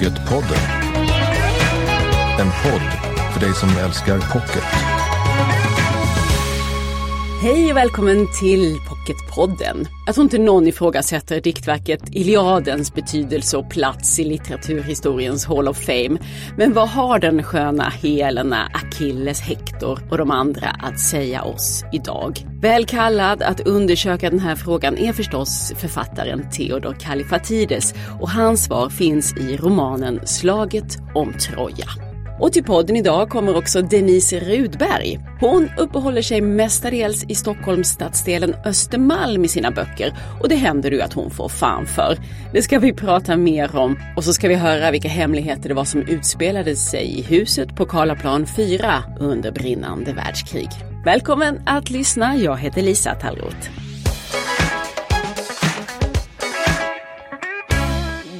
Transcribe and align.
Pocketpodden. 0.00 0.58
En 2.38 2.46
podd 2.46 3.12
för 3.32 3.40
dig 3.40 3.54
som 3.54 3.68
älskar 3.68 4.18
pocket. 4.32 4.64
Hej 7.40 7.70
och 7.70 7.76
välkommen 7.76 8.26
till 8.40 8.80
Pocketpodden. 9.10 9.88
Jag 10.06 10.14
tror 10.14 10.24
inte 10.24 10.38
någon 10.38 10.66
ifrågasätter 10.66 11.40
diktverket 11.40 12.00
Iliadens 12.12 12.94
betydelse 12.94 13.56
och 13.56 13.70
plats 13.70 14.18
i 14.18 14.24
litteraturhistoriens 14.24 15.46
Hall 15.46 15.68
of 15.68 15.78
Fame. 15.78 16.18
Men 16.56 16.72
vad 16.72 16.88
har 16.88 17.18
den 17.18 17.42
sköna 17.42 17.82
Helena, 17.82 18.70
Achilles, 18.74 19.40
Hector 19.40 20.00
och 20.10 20.18
de 20.18 20.30
andra 20.30 20.68
att 20.68 21.00
säga 21.00 21.42
oss 21.42 21.84
idag? 21.92 22.46
Väl 22.60 22.86
kallad 22.86 23.42
att 23.42 23.60
undersöka 23.60 24.30
den 24.30 24.40
här 24.40 24.56
frågan 24.56 24.98
är 24.98 25.12
förstås 25.12 25.72
författaren 25.76 26.50
Theodor 26.50 26.96
Kallifatides 27.00 27.94
och 28.20 28.30
hans 28.30 28.64
svar 28.64 28.88
finns 28.88 29.36
i 29.36 29.56
romanen 29.56 30.26
Slaget 30.26 30.98
om 31.14 31.32
Troja. 31.32 32.09
Och 32.40 32.52
till 32.52 32.64
podden 32.64 32.96
idag 32.96 33.28
kommer 33.28 33.56
också 33.56 33.82
Denise 33.82 34.40
Rudberg. 34.40 35.18
Hon 35.40 35.70
uppehåller 35.78 36.22
sig 36.22 36.40
mestadels 36.40 37.24
i 37.28 37.34
Stockholms 37.34 37.88
stadsdelen 37.88 38.54
Östermalm 38.64 39.44
i 39.44 39.48
sina 39.48 39.70
böcker 39.70 40.14
och 40.42 40.48
det 40.48 40.54
händer 40.54 40.90
ju 40.90 41.00
att 41.00 41.12
hon 41.12 41.30
får 41.30 41.48
fan 41.48 41.86
för. 41.86 42.18
Det 42.52 42.62
ska 42.62 42.78
vi 42.78 42.92
prata 42.92 43.36
mer 43.36 43.76
om 43.76 43.98
och 44.16 44.24
så 44.24 44.32
ska 44.32 44.48
vi 44.48 44.54
höra 44.54 44.90
vilka 44.90 45.08
hemligheter 45.08 45.68
det 45.68 45.74
var 45.74 45.84
som 45.84 46.02
utspelade 46.02 46.76
sig 46.76 47.18
i 47.18 47.22
huset 47.22 47.76
på 47.76 47.86
Karlaplan 47.86 48.46
4 48.46 49.04
under 49.20 49.52
brinnande 49.52 50.12
världskrig. 50.12 50.68
Välkommen 51.04 51.62
att 51.66 51.90
lyssna, 51.90 52.36
jag 52.36 52.56
heter 52.56 52.82
Lisa 52.82 53.14
Tallroth. 53.14 53.89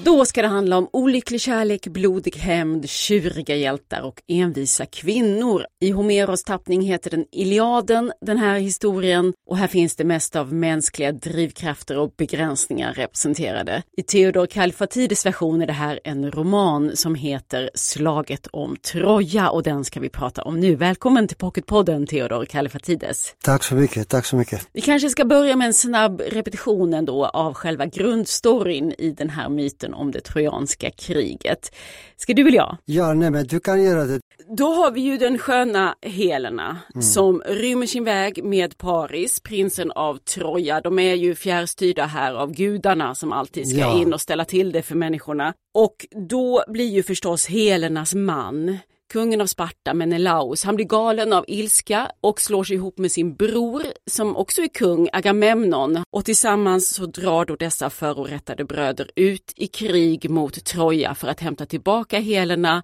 Då 0.05 0.25
ska 0.25 0.43
det 0.43 0.49
handla 0.49 0.79
om 0.79 0.89
olycklig 0.93 1.41
kärlek, 1.41 1.87
blodig 1.87 2.37
hämnd, 2.37 2.89
tjuriga 2.89 3.57
hjältar 3.57 4.03
och 4.03 4.23
envisa 4.29 4.87
kvinnor. 4.87 5.65
I 5.81 5.91
Homeros 5.91 6.45
tappning 6.45 6.83
heter 6.83 7.11
den 7.11 7.25
Iliaden, 7.33 8.13
den 8.21 8.39
här 8.39 8.59
historien, 8.59 9.33
och 9.49 9.57
här 9.57 9.67
finns 9.67 9.97
det 9.97 10.05
mest 10.05 10.37
av 10.37 10.53
mänskliga 10.53 11.13
drivkrafter 11.13 11.99
och 11.99 12.13
begränsningar 12.17 12.95
representerade. 12.95 13.83
I 13.97 14.03
Theodor 14.03 14.47
Kallifatides 14.47 15.27
version 15.27 15.63
är 15.63 15.67
det 15.67 15.73
här 15.73 16.01
en 16.05 16.31
roman 16.31 16.97
som 16.97 17.15
heter 17.15 17.71
Slaget 17.75 18.47
om 18.47 18.77
Troja 18.77 19.51
och 19.51 19.63
den 19.63 19.85
ska 19.85 20.01
vi 20.01 20.09
prata 20.09 20.43
om 20.43 20.61
nu. 20.61 20.77
Välkommen 20.77 21.29
till 21.29 21.37
Pocketpodden 21.37 22.07
Theodor 22.07 22.45
Kallifatides. 22.45 23.35
Tack 23.43 23.65
så 23.65 23.75
mycket, 23.75 24.09
tack 24.09 24.27
så 24.27 24.37
mycket. 24.37 24.69
Vi 24.73 24.81
kanske 24.81 25.09
ska 25.09 25.25
börja 25.25 25.57
med 25.57 25.67
en 25.67 25.75
snabb 25.75 26.23
repetition 26.27 26.95
ändå 26.95 27.27
av 27.27 27.55
själva 27.55 27.87
grundstoryn 27.87 28.95
i 28.99 29.11
den 29.11 29.31
här 29.31 29.49
myten 29.49 29.90
om 29.95 30.11
det 30.11 30.21
trojanska 30.21 30.91
kriget. 30.91 31.75
Ska 32.17 32.35
du 32.35 32.43
eller 32.43 32.57
jag? 32.57 32.77
Ja, 32.85 33.15
nej 33.15 33.31
men 33.31 33.47
du 33.47 33.61
kan 33.61 33.83
göra 33.83 34.05
det. 34.05 34.21
Då 34.57 34.73
har 34.73 34.91
vi 34.91 35.01
ju 35.01 35.17
den 35.17 35.39
sköna 35.39 35.95
Helena 36.03 36.77
mm. 36.95 37.03
som 37.03 37.43
rymmer 37.47 37.87
sin 37.87 38.05
väg 38.05 38.45
med 38.45 38.79
Paris, 38.79 39.41
prinsen 39.41 39.91
av 39.91 40.17
Troja. 40.17 40.81
De 40.81 40.99
är 40.99 41.15
ju 41.15 41.35
fjärrstyrda 41.35 42.07
här 42.07 42.35
av 42.35 42.53
gudarna 42.53 43.15
som 43.15 43.33
alltid 43.33 43.69
ska 43.69 43.79
ja. 43.79 43.99
in 43.99 44.15
och 44.15 44.21
ställa 44.21 44.45
till 44.45 44.73
det 44.73 44.83
för 44.83 44.95
människorna. 44.95 45.55
Och 45.75 46.07
då 46.29 46.65
blir 46.69 46.89
ju 46.89 47.03
förstås 47.03 47.47
Helenas 47.47 48.15
man 48.15 48.79
kungen 49.11 49.41
av 49.41 49.47
Sparta, 49.47 49.95
Menelaus, 49.95 50.65
han 50.65 50.77
blir 50.77 50.87
galen 50.87 51.33
av 51.33 51.45
ilska 51.49 52.11
och 52.21 52.41
slår 52.41 52.65
sig 52.65 52.77
ihop 52.77 52.99
med 52.99 53.13
sin 53.13 53.35
bror 53.35 53.83
som 54.07 54.37
också 54.37 54.63
är 54.63 54.69
kung, 54.69 55.09
Agamemnon 55.13 56.05
och 56.11 56.25
tillsammans 56.25 56.95
så 56.95 57.07
drar 57.07 57.45
då 57.45 57.57
dessa 57.57 57.91
förorättade 57.91 58.65
bröder 58.65 59.11
ut 59.17 59.53
i 59.57 59.67
krig 59.67 60.31
mot 60.31 60.65
Troja 60.65 61.15
för 61.15 61.29
att 61.29 61.41
hämta 61.41 61.67
tillbaka 61.67 62.19
Helena 62.19 62.83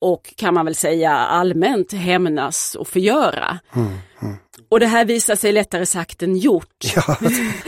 och 0.00 0.34
kan 0.36 0.54
man 0.54 0.64
väl 0.64 0.74
säga 0.74 1.12
allmänt 1.12 1.92
hämnas 1.92 2.74
och 2.74 2.88
förgöra. 2.88 3.58
Mm, 3.74 3.88
mm. 4.22 4.36
Och 4.68 4.80
det 4.80 4.86
här 4.86 5.04
visar 5.04 5.36
sig 5.36 5.52
lättare 5.52 5.86
sagt 5.86 6.22
än 6.22 6.36
gjort. 6.36 6.84
Ja, 6.94 7.16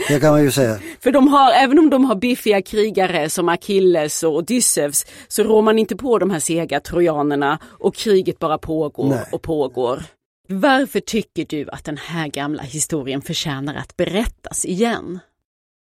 det 0.07 0.19
kan 0.19 0.31
man 0.31 0.43
ju 0.43 0.51
säga. 0.51 0.79
För 0.99 1.11
de 1.11 1.27
har, 1.27 1.51
även 1.51 1.79
om 1.79 1.89
de 1.89 2.05
har 2.05 2.15
biffiga 2.15 2.61
krigare 2.61 3.29
som 3.29 3.49
Achilles 3.49 4.23
och 4.23 4.35
Odysseus 4.35 5.05
så 5.27 5.43
rår 5.43 5.61
man 5.61 5.79
inte 5.79 5.95
på 5.95 6.19
de 6.19 6.29
här 6.31 6.39
sega 6.39 6.79
trojanerna 6.79 7.59
och 7.63 7.95
kriget 7.95 8.39
bara 8.39 8.57
pågår 8.57 9.09
Nej. 9.09 9.25
och 9.31 9.41
pågår. 9.41 10.03
Varför 10.47 10.99
tycker 10.99 11.45
du 11.49 11.69
att 11.69 11.85
den 11.85 11.97
här 11.97 12.27
gamla 12.27 12.63
historien 12.63 13.21
förtjänar 13.21 13.75
att 13.75 13.97
berättas 13.97 14.65
igen? 14.65 15.19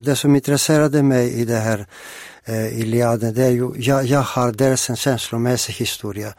Det 0.05 0.17
som 0.17 0.37
intresserade 0.37 1.03
mig 1.03 1.41
i 1.41 1.45
det 1.45 1.57
här 1.57 1.87
eh, 2.45 2.81
Iliaden, 2.81 3.35
det 3.35 3.45
är 3.45 3.51
ju, 3.51 3.73
jag, 3.77 4.05
jag 4.05 4.21
har 4.21 4.53
dels 4.53 4.91
en 4.91 4.97
känslomässig 4.97 5.73
historia. 5.73 6.35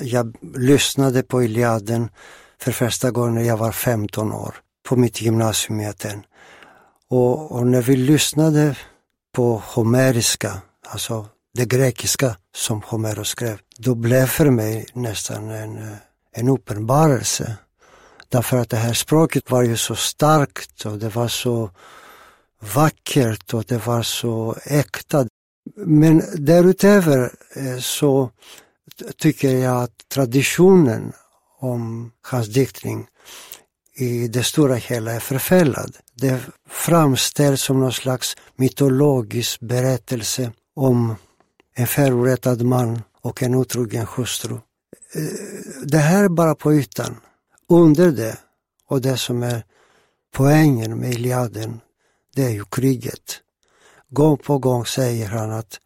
Jag 0.00 0.36
lyssnade 0.56 1.22
på 1.22 1.42
Iliaden 1.42 2.08
för 2.62 2.72
första 2.72 3.10
gången 3.10 3.34
när 3.34 3.42
jag 3.42 3.56
var 3.56 3.72
15 3.72 4.32
år 4.32 4.54
på 4.88 4.96
mitt 4.96 5.20
gymnasium 5.20 5.80
i 5.80 5.86
Aten. 5.86 6.22
Och, 7.08 7.52
och 7.52 7.66
när 7.66 7.82
vi 7.82 7.96
lyssnade 7.96 8.76
på 9.32 9.62
homeriska, 9.66 10.60
alltså 10.86 11.26
det 11.54 11.64
grekiska 11.64 12.36
som 12.54 12.82
Homeros 12.82 13.28
skrev, 13.28 13.58
då 13.78 13.94
blev 13.94 14.26
för 14.26 14.50
mig 14.50 14.86
nästan 14.92 15.50
en, 15.50 15.78
eh, 15.78 15.96
en 16.32 16.48
uppenbarelse. 16.48 17.56
Därför 18.28 18.56
att 18.56 18.70
det 18.70 18.76
här 18.76 18.94
språket 18.94 19.50
var 19.50 19.62
ju 19.62 19.76
så 19.76 19.94
starkt 19.94 20.86
och 20.86 20.98
det 20.98 21.14
var 21.14 21.28
så 21.28 21.70
vackert 22.74 23.54
och 23.54 23.64
det 23.64 23.86
var 23.86 24.02
så 24.02 24.56
äkta. 24.64 25.26
Men 25.76 26.22
därutöver 26.36 27.32
eh, 27.56 27.78
så 27.78 28.30
tycker 29.16 29.56
jag 29.56 29.82
att 29.82 30.08
traditionen 30.08 31.12
om 31.62 32.12
hans 32.22 32.48
diktning 32.48 33.06
i 33.94 34.28
det 34.28 34.42
stora 34.42 34.74
hela 34.74 35.12
är 35.12 35.20
förfällad. 35.20 35.96
Det 36.14 36.40
framställs 36.68 37.62
som 37.62 37.80
någon 37.80 37.92
slags 37.92 38.36
mytologisk 38.56 39.60
berättelse 39.60 40.52
om 40.76 41.16
en 41.74 41.86
förorättad 41.86 42.62
man 42.62 43.02
och 43.20 43.42
en 43.42 43.54
otrogen 43.54 44.06
hustru. 44.16 44.54
Eh, 44.54 45.22
det 45.84 45.98
här 45.98 46.24
är 46.24 46.28
bara 46.28 46.54
på 46.54 46.74
ytan. 46.74 47.16
Under 47.68 48.12
det 48.12 48.36
och 48.88 49.00
det 49.00 49.16
som 49.16 49.42
är 49.42 49.64
poängen 50.34 50.98
med 50.98 51.10
Iliaden, 51.12 51.80
det 52.34 52.44
är 52.44 52.50
ju 52.50 52.64
kriget. 52.64 53.40
Gång 54.08 54.36
på 54.36 54.58
gång 54.58 54.86
säger 54.86 55.28
han 55.28 55.52
att 55.52 55.80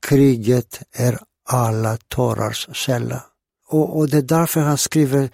kriget 0.00 0.82
är 0.92 1.18
alla 1.48 1.96
tårars 2.08 2.68
källa. 2.72 3.22
Och, 3.68 3.96
och 3.98 4.08
det 4.08 4.16
är 4.16 4.22
därför 4.22 4.60
han 4.60 4.78
skriver 4.78 5.30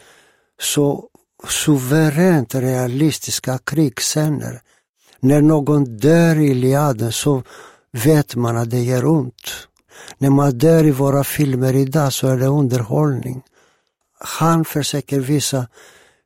så 0.60 1.08
suveränt 1.48 2.54
realistiska 2.54 3.58
krigsscener. 3.58 4.62
När 5.20 5.42
någon 5.42 5.96
dör 5.96 6.38
i 6.38 6.50
Iliaden 6.50 7.12
så 7.12 7.42
vet 7.92 8.36
man 8.36 8.56
att 8.56 8.70
det 8.70 8.80
gör 8.80 9.06
ont. 9.06 9.68
När 10.18 10.30
man 10.30 10.58
dör 10.58 10.84
i 10.84 10.90
våra 10.90 11.24
filmer 11.24 11.74
idag 11.74 12.12
så 12.12 12.28
är 12.28 12.36
det 12.36 12.46
underhållning. 12.46 13.42
Han 14.18 14.64
försöker 14.64 15.20
visa 15.20 15.66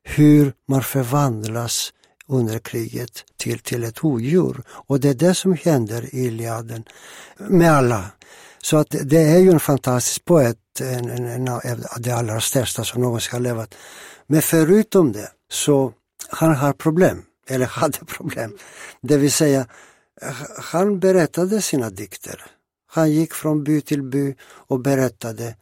hur 0.03 0.53
man 0.67 0.83
förvandlas 0.83 1.93
under 2.27 2.59
kriget 2.59 3.23
till, 3.37 3.59
till 3.59 3.83
ett 3.83 4.03
odjur. 4.03 4.63
Och 4.69 4.99
det 4.99 5.09
är 5.09 5.13
det 5.13 5.33
som 5.33 5.53
händer 5.53 6.15
i 6.15 6.25
Iliaden 6.25 6.83
med 7.37 7.71
alla. 7.71 8.05
Så 8.63 8.77
att 8.77 8.95
det 9.03 9.21
är 9.21 9.37
ju 9.37 9.51
en 9.51 9.59
fantastisk 9.59 10.25
poet, 10.25 10.57
Eh, 10.81 10.97
en, 10.97 11.09
en, 11.09 11.27
en 11.27 11.49
av 11.49 11.61
de 11.99 12.11
allra 12.11 12.41
största 12.41 12.83
som 12.83 13.01
någonsin 13.01 13.33
har 13.33 13.39
levat. 13.39 13.75
Men 14.27 14.41
förutom 14.41 15.11
det 15.11 15.31
så 15.49 15.93
han 16.29 16.55
har 16.55 16.73
problem, 16.73 17.23
eller 17.47 17.65
hade 17.65 18.05
problem. 18.05 18.57
Det 19.01 19.17
vill 19.17 19.31
säga, 19.31 19.67
eh, 20.21 20.35
han 20.57 20.99
berättade 20.99 21.61
sina 21.61 21.89
dikter. 21.89 22.45
Han 22.89 23.11
gick 23.11 23.33
från 23.33 23.63
by 23.63 23.81
till 23.81 24.03
by 24.03 24.35
och 24.41 24.79
berättade. 24.79 25.55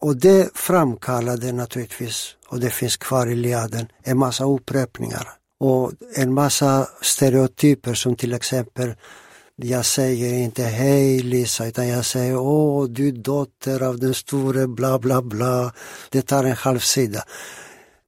Och 0.00 0.16
det 0.16 0.50
framkallade 0.54 1.52
naturligtvis, 1.52 2.36
och 2.48 2.60
det 2.60 2.70
finns 2.70 2.96
kvar 2.96 3.26
i 3.26 3.34
Liaden, 3.34 3.86
en 4.02 4.18
massa 4.18 4.44
upprepningar. 4.44 5.28
Och 5.58 5.92
en 6.14 6.34
massa 6.34 6.88
stereotyper 7.00 7.94
som 7.94 8.16
till 8.16 8.34
exempel 8.34 8.94
jag 9.62 9.86
säger 9.86 10.34
inte 10.34 10.62
hej 10.62 11.18
Lisa 11.18 11.66
utan 11.66 11.88
jag 11.88 12.04
säger 12.04 12.36
åh 12.36 12.88
du 12.88 13.12
dotter 13.12 13.82
av 13.82 13.98
den 13.98 14.14
store 14.14 14.66
bla 14.66 14.98
bla 14.98 15.22
bla. 15.22 15.72
Det 16.10 16.22
tar 16.22 16.44
en 16.44 16.56
halv 16.56 16.78
sida. 16.78 17.24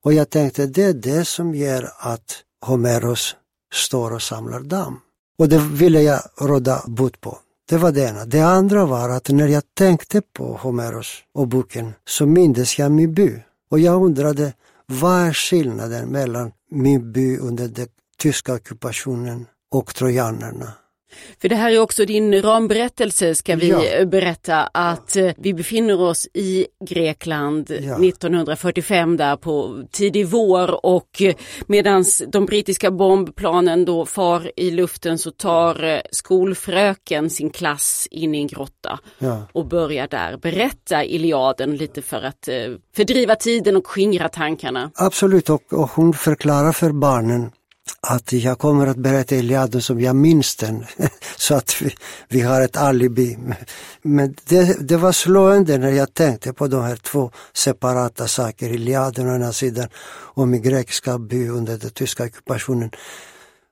Och 0.04 0.12
jag 0.12 0.30
tänkte 0.30 0.66
det 0.66 0.82
är 0.82 0.92
det 0.92 1.24
som 1.24 1.54
gör 1.54 1.92
att 1.98 2.42
Homeros 2.66 3.36
står 3.74 4.12
och 4.12 4.22
samlar 4.22 4.60
damm. 4.60 5.00
Och 5.38 5.48
det 5.48 5.58
ville 5.58 6.02
jag 6.02 6.20
råda 6.40 6.82
bot 6.86 7.20
på. 7.20 7.38
Det 7.68 7.76
var 7.76 7.92
det 7.92 8.08
ena. 8.08 8.24
Det 8.24 8.40
andra 8.40 8.86
var 8.86 9.08
att 9.08 9.28
när 9.28 9.48
jag 9.48 9.62
tänkte 9.74 10.22
på 10.32 10.56
Homeros 10.56 11.22
och 11.34 11.48
boken 11.48 11.92
så 12.08 12.26
mindes 12.26 12.78
jag 12.78 12.92
min 12.92 13.14
by. 13.14 13.42
Och 13.70 13.80
jag 13.80 14.02
undrade 14.02 14.52
vad 14.86 15.20
är 15.20 15.32
skillnaden 15.32 16.08
mellan 16.08 16.52
min 16.70 17.12
by 17.12 17.38
under 17.38 17.68
den 17.68 17.88
tyska 18.18 18.54
ockupationen 18.54 19.46
och 19.70 19.94
trojanerna? 19.94 20.72
För 21.40 21.48
det 21.48 21.54
här 21.56 21.70
är 21.70 21.78
också 21.78 22.04
din 22.04 22.42
ramberättelse 22.42 23.34
ska 23.34 23.56
vi 23.56 23.68
Ja. 23.68 24.04
berätta 24.04 24.62
att 24.62 25.16
eh, 25.16 25.30
vi 25.36 25.54
befinner 25.54 26.00
oss 26.00 26.28
i 26.34 26.66
Grekland 26.88 27.70
Ja. 27.70 27.98
1945 28.04 29.16
där 29.16 29.36
på 29.36 29.82
tidig 29.92 30.26
vår 30.26 30.86
och 30.86 31.22
medan 31.66 32.04
de 32.28 32.46
brittiska 32.46 32.90
bombplanen 32.90 33.84
då 33.84 34.06
far 34.06 34.50
i 34.56 34.70
luften 34.70 35.18
så 35.18 35.30
tar 35.30 35.84
eh, 35.84 36.00
skolfröken 36.10 37.30
sin 37.30 37.50
klass 37.50 38.08
in 38.10 38.34
i 38.34 38.38
en 38.38 38.46
grotta 38.46 38.98
Ja. 39.18 39.42
och 39.52 39.66
börjar 39.66 40.08
där 40.08 40.36
berätta 40.36 41.04
Iliaden 41.04 41.76
lite 41.76 42.02
för 42.02 42.22
att 42.22 42.48
eh, 42.48 42.54
fördriva 42.96 43.34
tiden 43.34 43.76
och 43.76 43.86
skingra 43.86 44.28
tankarna. 44.28 44.90
Absolut, 44.94 45.50
och, 45.50 45.72
och 45.72 45.90
hon 45.90 46.12
förklarar 46.12 46.72
för 46.72 46.92
barnen 46.92 47.50
att 48.00 48.32
jag 48.32 48.58
kommer 48.58 48.86
att 48.86 48.96
berätta 48.96 49.34
Iliaden 49.34 49.82
som 49.82 50.00
jag 50.00 50.16
minns 50.16 50.56
den, 50.56 50.84
så 51.36 51.54
att 51.54 51.82
vi, 51.82 51.94
vi 52.28 52.40
har 52.40 52.60
ett 52.60 52.76
alibi. 52.76 53.38
Men 54.02 54.34
det, 54.44 54.88
det 54.88 54.96
var 54.96 55.12
slående 55.12 55.78
när 55.78 55.90
jag 55.90 56.14
tänkte 56.14 56.52
på 56.52 56.66
de 56.66 56.82
här 56.82 56.96
två 56.96 57.30
separata 57.52 58.28
saker, 58.28 58.70
Iliaden 58.70 59.30
å 59.30 59.34
ena 59.34 59.52
sidan 59.52 59.88
och 60.34 60.48
min 60.48 60.62
grekiska 60.62 61.18
by 61.18 61.48
under 61.48 61.78
den 61.78 61.90
tyska 61.90 62.24
ockupationen. 62.24 62.90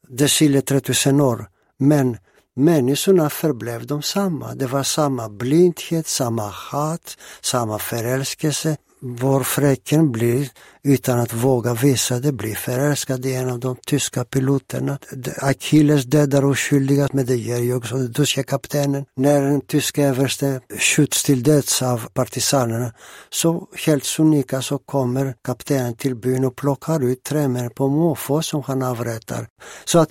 Det 0.08 0.28
skiljer 0.28 0.60
3000 0.60 1.20
år, 1.20 1.46
men 1.78 2.18
människorna 2.56 3.30
förblev 3.30 3.86
de 3.86 4.02
samma. 4.02 4.54
Det 4.54 4.66
var 4.66 4.82
samma 4.82 5.28
blindhet, 5.28 6.06
samma 6.06 6.48
hat, 6.48 7.16
samma 7.40 7.78
förälskelse. 7.78 8.76
Vår 9.02 9.42
fröken 9.42 10.12
blir, 10.12 10.48
utan 10.82 11.20
att 11.20 11.32
våga 11.32 11.74
visa 11.74 12.18
det, 12.18 12.32
blir 12.32 12.54
förälskad 12.54 13.26
i 13.26 13.34
en 13.34 13.50
av 13.50 13.60
de 13.60 13.76
tyska 13.86 14.24
piloterna. 14.24 14.98
Achilles 15.38 16.04
dödar 16.04 16.44
oskyldiga, 16.44 17.08
men 17.12 17.26
det 17.26 17.36
gör 17.36 17.58
ju 17.58 17.74
också 17.74 17.96
den 17.96 18.12
tyska 18.12 18.42
kaptenen. 18.42 19.04
När 19.16 19.42
den 19.42 19.60
tyska 19.60 20.04
överste 20.04 20.60
skjuts 20.78 21.22
till 21.22 21.42
döds 21.42 21.82
av 21.82 22.08
partisanerna, 22.12 22.92
så 23.30 23.68
helt 23.86 24.04
sonika 24.04 24.62
så 24.62 24.78
kommer 24.78 25.34
kaptenen 25.44 25.94
till 25.94 26.16
byn 26.16 26.44
och 26.44 26.56
plockar 26.56 27.04
ut 27.04 27.22
tre 27.22 27.48
män 27.48 27.70
på 27.70 27.88
måfå 27.88 28.42
som 28.42 28.62
han 28.62 28.82
avrättar. 28.82 29.46
Så 29.84 29.98
att 29.98 30.10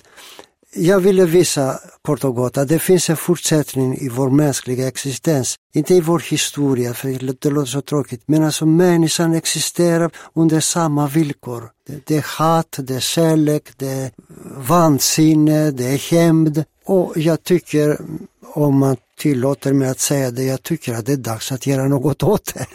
jag 0.74 1.00
ville 1.00 1.24
visa 1.24 1.78
kort 2.02 2.24
och 2.24 2.34
gott 2.34 2.58
att 2.58 2.68
det 2.68 2.78
finns 2.78 3.10
en 3.10 3.16
fortsättning 3.16 3.98
i 3.98 4.08
vår 4.08 4.30
mänskliga 4.30 4.88
existens. 4.88 5.56
Inte 5.74 5.94
i 5.94 6.00
vår 6.00 6.18
historia, 6.18 6.94
för 6.94 7.08
det 7.08 7.22
låter 7.22 7.64
så 7.64 7.80
tråkigt, 7.80 8.22
men 8.26 8.44
alltså 8.44 8.66
människan 8.66 9.34
existerar 9.34 10.10
under 10.34 10.60
samma 10.60 11.06
villkor. 11.06 11.70
Det, 11.86 12.06
det 12.06 12.16
är 12.16 12.38
hat, 12.38 12.76
det 12.78 12.94
är 12.94 13.00
kärlek, 13.00 13.62
det 13.76 13.88
är 13.88 14.10
vansinne, 14.56 15.70
det 15.70 15.84
är 15.84 16.10
hämnd. 16.10 16.64
Och 16.84 17.12
jag 17.16 17.42
tycker, 17.42 18.00
om 18.54 18.78
man 18.78 18.96
tillåter 19.18 19.72
mig 19.72 19.88
att 19.88 20.00
säga 20.00 20.30
det, 20.30 20.44
jag 20.44 20.62
tycker 20.62 20.94
att 20.94 21.06
det 21.06 21.12
är 21.12 21.16
dags 21.16 21.52
att 21.52 21.66
göra 21.66 21.88
något 21.88 22.22
åt 22.22 22.54
det. 22.54 22.66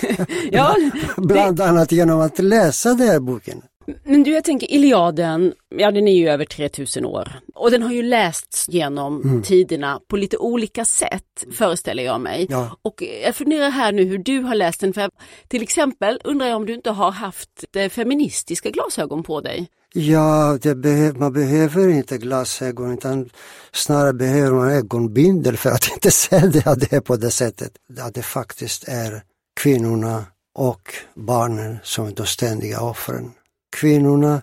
Ja, 0.52 0.76
Bland 1.16 1.60
annat 1.60 1.92
genom 1.92 2.20
att 2.20 2.38
läsa 2.38 2.94
den 2.94 3.08
här 3.08 3.20
boken. 3.20 3.62
Men 4.04 4.22
du, 4.22 4.30
jag 4.30 4.44
tänker 4.44 4.72
Iliaden, 4.72 5.52
ja 5.76 5.90
den 5.90 6.08
är 6.08 6.12
ju 6.16 6.28
över 6.28 6.44
3000 6.44 7.04
år 7.04 7.40
och 7.54 7.70
den 7.70 7.82
har 7.82 7.92
ju 7.92 8.02
lästs 8.02 8.68
genom 8.68 9.22
Mm. 9.22 9.42
tiderna 9.42 10.00
på 10.08 10.16
lite 10.16 10.36
olika 10.36 10.84
sätt 10.84 11.44
föreställer 11.52 12.02
jag 12.02 12.20
mig. 12.20 12.46
Ja. 12.50 12.76
Och 12.82 13.02
jag 13.24 13.34
funderar 13.34 13.70
här 13.70 13.92
nu 13.92 14.04
hur 14.04 14.18
du 14.18 14.40
har 14.40 14.54
läst 14.54 14.80
den, 14.80 14.92
för 14.92 15.10
till 15.48 15.62
exempel 15.62 16.20
undrar 16.24 16.46
jag 16.46 16.56
om 16.56 16.66
du 16.66 16.74
inte 16.74 16.90
har 16.90 17.10
haft 17.10 17.64
eh, 17.76 17.88
feministiska 17.88 18.70
glasögon 18.70 19.22
på 19.22 19.40
dig? 19.40 19.68
Ja, 19.94 20.58
behöv, 20.76 21.16
man 21.16 21.32
behöver 21.32 21.88
inte 21.88 22.18
glasögon 22.18 22.92
utan 22.94 23.30
snarare 23.72 24.12
behöver 24.12 24.56
man 24.56 24.70
ögonbindel 24.70 25.56
för 25.56 25.70
att 25.70 25.90
inte 25.92 26.10
se 26.10 26.38
det, 26.38 26.66
att 26.66 26.80
det 26.80 26.92
är 26.92 27.00
på 27.00 27.16
det 27.16 27.30
sättet. 27.30 27.72
Att 28.00 28.14
det 28.14 28.22
faktiskt 28.22 28.88
är 28.88 29.22
kvinnorna 29.60 30.24
och 30.54 30.94
barnen 31.14 31.78
som 31.82 32.06
är 32.06 32.12
de 32.12 32.26
ständiga 32.26 32.80
offren. 32.80 33.30
Kvinnorna 33.70 34.42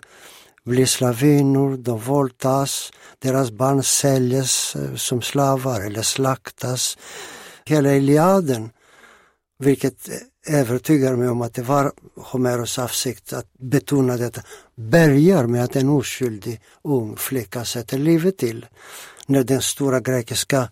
blir 0.64 0.86
slavinnor, 0.86 1.76
de 1.76 1.98
våldtas, 1.98 2.92
deras 3.18 3.50
barn 3.50 3.82
säljs 3.82 4.76
eh, 4.76 4.94
som 4.94 5.22
slavar 5.22 5.80
eller 5.80 6.02
slaktas. 6.02 6.98
Hela 7.64 7.94
Iliaden, 7.94 8.70
vilket 9.58 10.08
övertygar 10.46 11.16
mig 11.16 11.28
om 11.28 11.42
att 11.42 11.54
det 11.54 11.62
var 11.62 11.92
Homeros 12.16 12.78
avsikt 12.78 13.32
att 13.32 13.52
betona 13.58 14.16
detta, 14.16 14.40
börjar 14.76 15.46
med 15.46 15.64
att 15.64 15.76
en 15.76 15.88
oskyldig 15.88 16.60
ung 16.84 17.16
flicka 17.16 17.64
sätter 17.64 17.98
livet 17.98 18.38
till. 18.38 18.66
När 19.26 19.44
den 19.44 19.62
stora 19.62 20.00
grekiska 20.00 20.68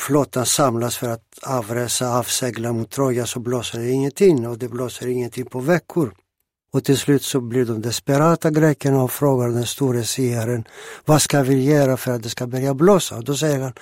flottan 0.00 0.46
samlas 0.46 0.96
för 0.96 1.08
att 1.08 1.38
avresa, 1.42 2.18
avsegla 2.18 2.72
mot 2.72 2.90
Troja 2.90 3.26
så 3.26 3.40
blåser 3.40 3.78
det 3.78 3.90
ingenting 3.90 4.48
och 4.48 4.58
det 4.58 4.68
blåser 4.68 5.06
ingenting 5.06 5.46
på 5.46 5.60
veckor. 5.60 6.14
Och 6.72 6.84
till 6.84 6.98
slut 6.98 7.22
så 7.22 7.40
blir 7.40 7.64
de 7.64 7.82
desperata 7.82 8.50
grekerna 8.50 9.02
och 9.02 9.12
frågar 9.12 9.48
den 9.48 9.66
store 9.66 10.04
siaren 10.04 10.64
vad 11.04 11.22
ska 11.22 11.42
vi 11.42 11.64
göra 11.64 11.96
för 11.96 12.12
att 12.12 12.22
det 12.22 12.28
ska 12.28 12.46
börja 12.46 12.74
blåsa? 12.74 13.16
Och 13.16 13.24
då 13.24 13.34
säger 13.34 13.60
han 13.60 13.72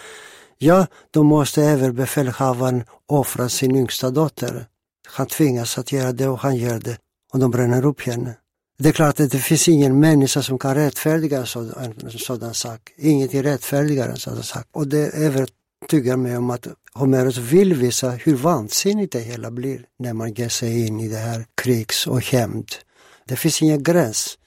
ja, 0.58 0.86
då 1.10 1.22
måste 1.22 1.62
överbefälhavaren 1.62 2.84
offra 3.06 3.48
sin 3.48 3.76
yngsta 3.76 4.10
dotter. 4.10 4.66
Han 5.08 5.26
tvingas 5.26 5.78
att 5.78 5.92
göra 5.92 6.12
det 6.12 6.28
och 6.28 6.38
han 6.38 6.56
gör 6.56 6.78
det 6.78 6.96
och 7.32 7.38
de 7.38 7.50
bränner 7.50 7.84
upp 7.86 8.00
henne. 8.00 8.34
Det 8.78 8.88
är 8.88 8.92
klart 8.92 9.20
att 9.20 9.30
det 9.30 9.38
finns 9.38 9.68
ingen 9.68 10.00
människa 10.00 10.42
som 10.42 10.58
kan 10.58 10.74
rättfärdiga 10.74 11.38
en 11.38 11.46
sådan, 12.18 12.54
sak. 12.54 12.80
Ingenting 12.96 13.42
rättfärdigar 13.42 14.08
en 14.08 14.16
sådan 14.16 14.42
sak. 14.42 14.66
Och 14.72 14.86
det 14.86 15.06
övertygar 15.82 16.16
mig 16.16 16.36
om 16.36 16.50
att 16.50 16.66
Homeros 16.94 17.38
vill 17.38 17.74
visa 17.74 18.10
hur 18.10 18.34
vansinnigt 18.34 19.12
det 19.12 19.20
hela 19.20 19.50
blir 19.50 19.84
när 19.98 20.12
man 20.12 20.32
ger 20.32 20.48
sig 20.48 20.86
in 20.86 21.00
i 21.00 21.08
det 21.08 21.16
här 21.16 21.44
krigs 21.62 22.06
och 22.06 22.20
hämnd. 22.20 22.68
Det 23.26 23.36
finns 23.36 23.62
ingen 23.62 23.82
gräns 23.82 24.38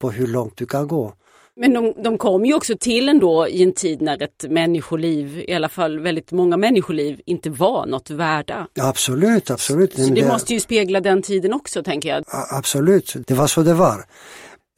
på 0.00 0.10
hur 0.10 0.26
långt 0.26 0.56
du 0.56 0.66
kan 0.66 0.88
gå. 0.88 1.12
Men 1.56 1.72
de, 1.72 1.94
de 2.02 2.18
kom 2.18 2.44
ju 2.44 2.54
också 2.54 2.76
till 2.80 3.08
ändå 3.08 3.48
i 3.48 3.62
en 3.62 3.72
tid 3.72 4.02
när 4.02 4.22
ett 4.22 4.44
människoliv, 4.48 5.44
i 5.48 5.54
alla 5.54 5.68
fall 5.68 6.00
väldigt 6.00 6.32
många 6.32 6.56
människoliv, 6.56 7.20
inte 7.26 7.50
var 7.50 7.86
något 7.86 8.10
värda. 8.10 8.66
Absolut, 8.80 9.50
absolut. 9.50 9.94
Så 9.94 10.14
det 10.14 10.28
måste 10.28 10.54
ju 10.54 10.60
spegla 10.60 11.00
den 11.00 11.22
tiden 11.22 11.52
också 11.52 11.82
tänker 11.82 12.08
jag. 12.08 12.24
Absolut, 12.50 13.16
det 13.26 13.34
var 13.34 13.46
så 13.46 13.62
det 13.62 13.74
var. 13.74 14.04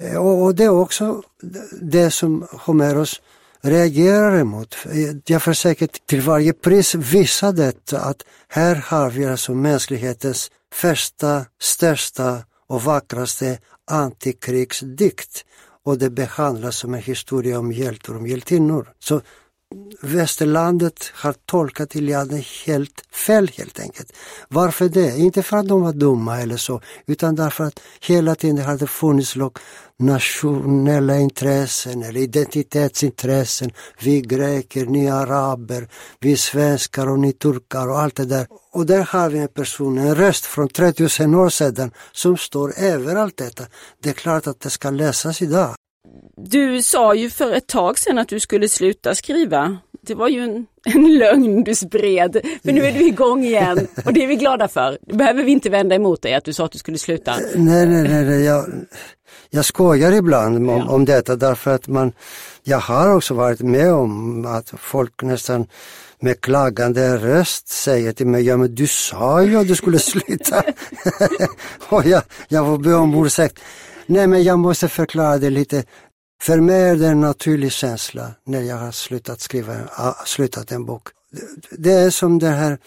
Eh, 0.02 0.16
Och, 0.16 0.42
och 0.42 0.54
det 0.54 0.64
är 0.64 0.80
också 0.80 1.22
det 1.80 2.10
som 2.10 2.46
Homeros 2.50 3.20
reagerar 3.62 4.38
emot. 4.38 4.76
Jag 5.24 5.42
försöker 5.42 5.88
till 6.06 6.20
varje 6.20 6.52
pris 6.52 6.94
visa 6.94 7.52
detta 7.52 8.00
att 8.00 8.22
här 8.48 8.74
har 8.74 9.10
vi 9.10 9.26
alltså 9.26 9.54
mänsklighetens 9.54 10.50
första, 10.72 11.46
största 11.60 12.44
och 12.68 12.82
vackraste 12.82 13.58
antikrigsdikt 13.90 15.44
och 15.84 15.98
det 15.98 16.10
behandlas 16.10 16.76
som 16.76 16.94
en 16.94 17.02
historia 17.02 17.58
om 17.58 17.72
hjältar 17.72 18.14
och 18.14 18.28
hjältinnor. 18.28 18.92
Så 18.98 19.20
västerlandet 20.02 21.10
har 21.14 21.32
tolkat 21.46 21.96
Iliaden 21.96 22.42
helt 22.66 23.02
fel 23.12 23.50
helt 23.56 23.80
enkelt. 23.80 24.12
Varför 24.48 24.88
det? 24.88 25.18
Inte 25.18 25.42
för 25.42 25.56
att 25.56 25.68
de 25.68 25.82
var 25.82 25.92
dumma 25.92 26.40
eller 26.40 26.56
så, 26.56 26.80
utan 27.06 27.34
därför 27.34 27.64
att 27.64 27.80
hela 28.00 28.34
tiden 28.34 28.64
har 28.64 28.76
det 28.76 28.86
funnits 28.86 29.36
nationella 29.98 31.18
intressen 31.18 32.02
eller 32.02 32.20
identitetsintressen. 32.20 33.70
Vi 34.00 34.20
greker, 34.20 34.86
ni 34.86 35.10
araber, 35.10 35.88
vi 36.20 36.36
svenskar 36.36 37.08
och 37.08 37.18
ni 37.18 37.32
turkar 37.32 37.88
och 37.88 38.00
allt 38.00 38.16
det 38.16 38.24
där. 38.24 38.46
Och 38.72 38.86
där 38.86 39.02
har 39.02 39.30
vi 39.30 39.38
en 39.38 39.48
person, 39.48 39.98
en 39.98 40.14
röst 40.14 40.44
från 40.44 40.68
30 40.68 41.26
000 41.26 41.34
år 41.34 41.48
sedan 41.48 41.90
som 42.12 42.36
står 42.36 42.78
över 42.78 43.16
allt 43.16 43.36
detta. 43.36 43.64
Det 44.02 44.08
är 44.08 44.14
klart 44.14 44.46
att 44.46 44.60
det 44.60 44.70
ska 44.70 44.90
läsas 44.90 45.42
idag. 45.42 45.74
Du 46.36 46.82
sa 46.82 47.14
ju 47.14 47.30
för 47.30 47.52
ett 47.52 47.66
tag 47.66 47.98
sedan 47.98 48.18
att 48.18 48.28
du 48.28 48.40
skulle 48.40 48.68
sluta 48.68 49.14
skriva. 49.14 49.78
Det 50.00 50.14
var 50.14 50.28
ju 50.28 50.40
en, 50.40 50.66
en 50.84 51.18
lögn 51.18 51.64
du 51.64 51.74
spred, 51.74 52.40
för 52.62 52.72
nu 52.72 52.84
är 52.84 52.92
du 52.92 53.06
igång 53.06 53.44
igen 53.44 53.88
och 54.04 54.12
det 54.12 54.22
är 54.22 54.26
vi 54.26 54.36
glada 54.36 54.68
för. 54.68 54.98
Det 55.00 55.14
behöver 55.14 55.44
vi 55.44 55.52
inte 55.52 55.70
vända 55.70 55.94
emot 55.94 56.22
dig 56.22 56.34
att 56.34 56.44
du 56.44 56.52
sa 56.52 56.64
att 56.64 56.72
du 56.72 56.78
skulle 56.78 56.98
sluta. 56.98 57.36
Nej, 57.54 57.86
nej, 57.86 58.08
nej, 58.08 58.24
nej. 58.24 58.44
Jag, 58.44 58.66
jag 59.50 59.64
skojar 59.64 60.12
ibland 60.12 60.56
om, 60.56 60.68
ja. 60.68 60.88
om 60.88 61.04
detta 61.04 61.36
därför 61.36 61.74
att 61.74 61.88
man, 61.88 62.12
jag 62.62 62.78
har 62.78 63.16
också 63.16 63.34
varit 63.34 63.60
med 63.60 63.92
om 63.92 64.46
att 64.46 64.74
folk 64.78 65.22
nästan 65.22 65.66
med 66.20 66.40
klagande 66.40 67.16
röst 67.16 67.68
säger 67.68 68.12
till 68.12 68.26
mig, 68.26 68.42
ja 68.42 68.56
men 68.56 68.74
du 68.74 68.86
sa 68.86 69.42
ju 69.42 69.56
att 69.56 69.68
du 69.68 69.76
skulle 69.76 69.98
sluta. 69.98 70.62
och 71.88 72.06
jag, 72.06 72.22
jag 72.48 72.66
får 72.66 72.78
be 72.78 72.94
om 72.94 73.26
ursäkt. 73.26 73.58
Nej 74.06 74.26
men 74.26 74.42
jag 74.42 74.58
måste 74.58 74.88
förklara 74.88 75.38
det 75.38 75.50
lite. 75.50 75.84
För 76.42 76.60
mig 76.60 76.82
är 76.82 76.96
det 76.96 77.06
en 77.06 77.20
naturlig 77.20 77.72
känsla 77.72 78.30
när 78.44 78.60
jag 78.60 78.76
har 78.76 78.92
slutat 78.92 79.40
skriva, 79.40 79.74
ah, 79.96 80.14
slutat 80.26 80.72
en 80.72 80.84
bok. 80.84 81.08
Det 81.70 81.92
är 81.92 82.10
som 82.10 82.38
den 82.38 82.52
här 82.52 82.78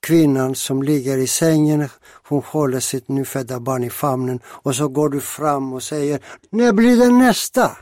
kvinnan 0.00 0.54
som 0.54 0.82
ligger 0.82 1.18
i 1.18 1.26
sängen, 1.26 1.88
hon 2.28 2.42
håller 2.42 2.80
sitt 2.80 3.08
nyfödda 3.08 3.60
barn 3.60 3.84
i 3.84 3.90
famnen 3.90 4.40
och 4.46 4.76
så 4.76 4.88
går 4.88 5.08
du 5.08 5.20
fram 5.20 5.72
och 5.72 5.82
säger, 5.82 6.20
när 6.50 6.72
blir 6.72 6.96
det 6.96 7.10
nästa? 7.10 7.76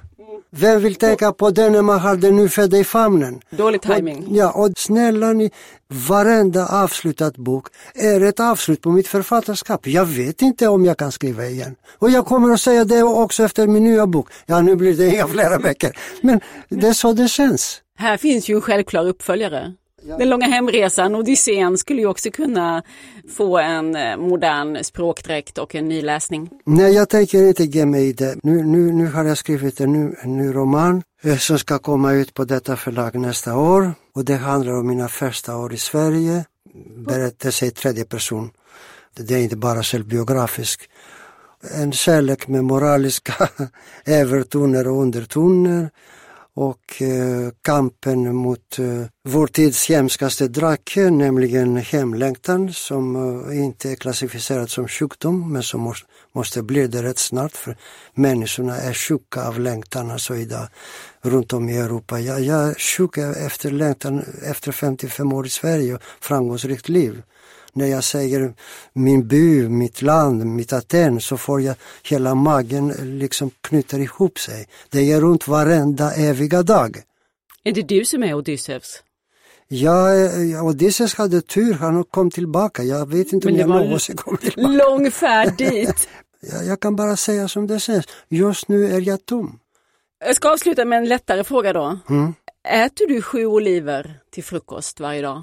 Vem 0.57 0.81
vill 0.81 0.95
tänka 0.95 1.33
på 1.33 1.51
det 1.51 1.71
när 1.71 1.83
man 1.83 1.99
har 2.01 2.17
den 2.17 2.37
nyfödda 2.37 2.79
i 2.79 2.85
famnen? 2.85 3.41
Dålig 3.51 3.83
timing. 3.83 4.27
Och, 4.27 4.37
ja, 4.37 4.53
och 4.53 4.71
snälla 4.77 5.33
ni, 5.33 5.51
varenda 6.09 6.67
avslutad 6.67 7.33
bok 7.37 7.67
är 7.95 8.21
ett 8.21 8.41
avslut 8.41 8.81
på 8.81 8.91
mitt 8.91 9.09
författarskap. 9.09 9.87
Jag 9.87 10.07
vet 10.07 10.43
inte 10.43 10.69
om 10.69 10.85
jag 10.85 10.99
kan 10.99 11.13
skriva 11.13 11.47
igen. 11.47 11.77
Och 11.99 12.11
jag 12.11 12.27
kommer 12.27 12.55
att 12.55 12.61
säga 12.61 12.85
det 12.85 13.03
också 13.03 13.43
efter 13.43 13.67
min 13.67 13.85
nya 13.85 14.07
bok. 14.07 14.29
Ja, 14.47 14.61
nu 14.61 14.77
blir 14.77 14.97
det 14.97 15.09
inga 15.09 15.27
flera 15.27 15.59
böcker. 15.59 15.99
Men 16.21 16.41
det 16.69 16.89
är 16.89 16.93
så 16.93 17.13
det 17.13 17.29
känns. 17.29 17.81
Här 17.99 18.17
finns 18.17 18.49
ju 18.49 18.55
en 18.55 18.61
självklar 18.61 19.09
uppföljare. 19.09 19.75
Den 20.05 20.29
långa 20.29 20.47
hemresan, 20.47 21.15
Odysseen, 21.15 21.79
skulle 21.79 22.01
ju 22.01 22.07
också 22.07 22.31
kunna 22.31 22.83
få 23.37 23.59
en 23.59 23.97
eh, 23.97 24.17
modern 24.17 24.85
språkdräkt 24.85 25.59
och 25.59 25.75
en 25.75 25.89
ny 25.89 26.03
läsning. 26.03 26.51
Nej, 26.65 26.95
jag 26.95 27.09
tänker 27.09 27.49
inte 27.49 27.65
ge 27.65 27.87
mig 27.87 28.09
i 28.09 28.13
det. 28.13 28.37
Nu, 28.43 28.63
nu, 28.63 28.93
nu 28.93 29.07
har 29.07 29.25
jag 29.25 29.39
skrivit 29.39 29.81
en 29.81 29.93
ny, 29.93 30.15
en 30.23 30.37
ny 30.37 30.55
roman 30.55 31.03
eh, 31.23 31.37
som 31.37 31.59
ska 31.59 31.79
komma 31.79 32.13
ut 32.13 32.35
på 32.35 32.45
detta 32.45 32.77
förlag 32.77 33.15
nästa 33.15 33.57
år. 33.57 33.93
Och 34.15 34.25
det 34.25 34.35
handlar 34.37 34.73
om 34.73 34.87
mina 34.87 35.09
första 35.09 35.57
år 35.57 35.75
i 35.75 35.77
Sverige. 35.79 36.45
Berättelse 36.97 37.67
i 37.67 37.71
tredje 37.71 38.05
person. 38.05 38.51
Det 39.17 39.35
är 39.35 39.39
inte 39.39 39.57
bara 39.57 39.83
självbiografisk. 39.83 40.91
En 41.75 41.93
kärlek 41.93 42.49
med 42.49 42.65
moraliska 42.65 43.49
övertoner 44.07 44.89
och 44.89 45.03
undertoner 45.03 45.91
och 46.57 47.03
eh, 47.03 47.53
kampen 47.63 48.37
mot 48.37 48.79
eh, 48.79 49.07
vår 49.29 49.47
tids 49.47 49.89
hemskaste 49.89 50.49
drake, 50.49 51.11
nämligen 51.11 51.77
hemlängtan 51.77 52.73
som 52.73 53.17
eh, 53.17 53.59
inte 53.65 53.91
är 53.91 53.95
klassificerad 53.95 54.71
som 54.71 54.89
sjukdom 54.89 55.53
men 55.53 55.63
som 55.63 55.81
måste, 55.81 56.07
måste 56.33 56.63
bli 56.63 56.87
det 56.87 57.03
rätt 57.03 57.19
snart 57.19 57.53
för 57.53 57.77
människorna 58.15 58.77
är 58.77 58.95
sjuka 58.95 59.49
av 59.49 59.61
längtan 59.61 60.11
alltså 60.11 60.37
idag 60.37 60.69
runt 61.23 61.53
om 61.53 61.69
i 61.69 61.77
Europa. 61.77 62.21
Jag, 62.21 62.41
jag 62.41 62.69
är 62.69 62.75
sjuk 62.75 63.19
efter 63.19 63.71
längtan 63.71 64.25
efter 64.43 64.73
55 64.73 65.33
år 65.33 65.47
i 65.47 65.51
Sverige 65.51 65.95
och 65.95 66.03
framgångsrikt 66.21 66.89
liv 66.89 67.23
när 67.75 67.87
jag 67.87 68.05
säger 68.05 68.55
min 68.93 69.29
by, 69.29 69.69
mitt 69.69 70.03
land, 70.03 70.47
mitt 70.47 70.73
Aten 70.73 71.21
så 71.21 71.37
får 71.37 71.61
jag 71.61 71.75
hela 72.03 72.35
magen 72.35 72.95
liksom 73.19 73.51
knyter 73.61 73.99
ihop 73.99 74.39
sig. 74.39 74.69
Det 74.91 75.13
är 75.13 75.21
runt 75.21 75.49
varenda 75.49 76.15
eviga 76.15 76.63
dag. 76.63 77.03
Är 77.65 77.73
det 77.73 77.83
du 77.83 78.05
som 78.05 78.23
är 78.23 78.35
Odysseus? 78.35 79.03
Ja, 79.69 80.09
Odysseus 80.63 81.15
hade 81.15 81.41
tur, 81.41 81.75
han 81.75 82.05
kom 82.05 82.31
tillbaka. 82.31 82.83
Jag 82.83 83.09
vet 83.09 83.33
inte 83.33 83.49
om 83.49 83.57
jag 83.57 83.69
någonsin 83.69 84.17
kommer 84.17 84.39
tillbaka. 84.39 84.69
Lång 84.69 85.11
färd 85.11 85.55
dit. 85.59 86.09
jag, 86.41 86.67
jag 86.67 86.81
kan 86.81 86.97
bara 86.97 87.17
säga 87.17 87.49
som 87.49 87.67
det 87.67 87.81
känns. 87.81 88.07
Just 88.29 88.69
nu 88.69 88.93
är 88.93 89.01
jag 89.01 89.27
tom. 89.27 89.59
Jag 90.27 90.37
ska 90.37 90.53
avsluta 90.53 90.85
med 90.85 90.99
en 90.99 91.09
lättare 91.09 91.45
fråga 91.45 91.73
då. 91.73 91.99
Mm. 92.09 92.35
Äter 92.69 93.07
du 93.07 93.23
sju 93.23 93.47
oliver 93.47 94.21
till 94.31 94.45
frukost 94.45 95.01
varje 95.01 95.23
dag? 95.23 95.43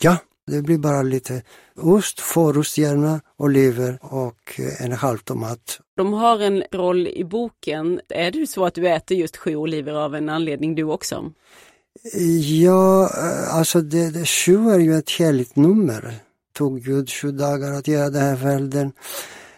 Ja, 0.00 0.16
det 0.50 0.62
blir 0.62 0.78
bara 0.78 1.02
lite 1.02 1.42
ost, 1.76 2.20
fårost 2.20 2.78
gärna, 2.78 3.20
oliver 3.36 3.98
och 4.02 4.60
en 4.80 4.92
halv 4.92 5.18
tomat. 5.18 5.80
De 5.96 6.12
har 6.12 6.38
en 6.40 6.62
roll 6.72 7.06
i 7.06 7.24
boken. 7.24 8.00
Är 8.08 8.30
det 8.30 8.46
så 8.46 8.64
att 8.64 8.74
du 8.74 8.88
äter 8.88 9.16
just 9.16 9.36
sju 9.36 9.56
oliver 9.56 9.92
av 9.92 10.14
en 10.14 10.28
anledning 10.28 10.74
du 10.74 10.84
också? 10.84 11.32
Ja, 12.62 13.08
alltså 13.50 13.80
det, 13.80 14.10
det, 14.10 14.26
sju 14.26 14.70
är 14.70 14.78
ju 14.78 14.94
ett 14.94 15.10
heligt 15.10 15.56
nummer. 15.56 16.14
Tog 16.52 16.80
Gud 16.82 17.10
sju 17.10 17.30
dagar 17.32 17.72
att 17.72 17.88
göra 17.88 18.10
den 18.10 18.22
här 18.22 18.36
världen. 18.36 18.92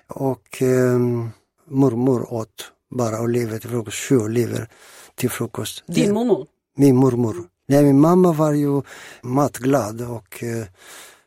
Och 0.09 0.63
um, 0.63 1.31
mormor 1.69 2.33
åt 2.33 2.73
bara 2.91 3.21
oliver 3.21 3.59
till 3.59 3.71
frukost, 3.71 3.97
sju 3.97 4.19
oliver 4.19 4.69
till 5.15 5.31
frukost. 5.31 5.85
Din 5.87 6.15
mormor? 6.15 6.47
Min 6.77 6.97
mormor. 6.97 7.37
Nej, 7.73 7.83
min 7.83 8.01
mamma 8.01 8.33
var 8.33 8.53
ju 8.53 8.83
matglad 9.23 10.01
och 10.01 10.43
eh, 10.43 10.65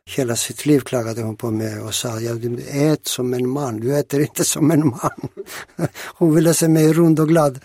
hela 0.10 0.36
sitt 0.36 0.66
liv 0.66 0.80
klagade 0.80 1.22
hon 1.22 1.36
på 1.36 1.52
mig 1.52 1.80
och 1.80 1.94
sa 1.94 2.20
ja, 2.20 2.34
du 2.34 2.64
ät 2.70 3.08
som 3.08 3.34
en 3.34 3.50
man, 3.50 3.80
du 3.80 3.98
äter 3.98 4.22
inte 4.22 4.44
som 4.44 4.72
en 4.72 4.88
man. 4.88 5.30
hon 6.16 6.36
ville 6.36 6.54
se 6.54 6.68
mig 6.68 6.94
rund 6.94 7.20
och 7.20 7.28
glad. 7.28 7.60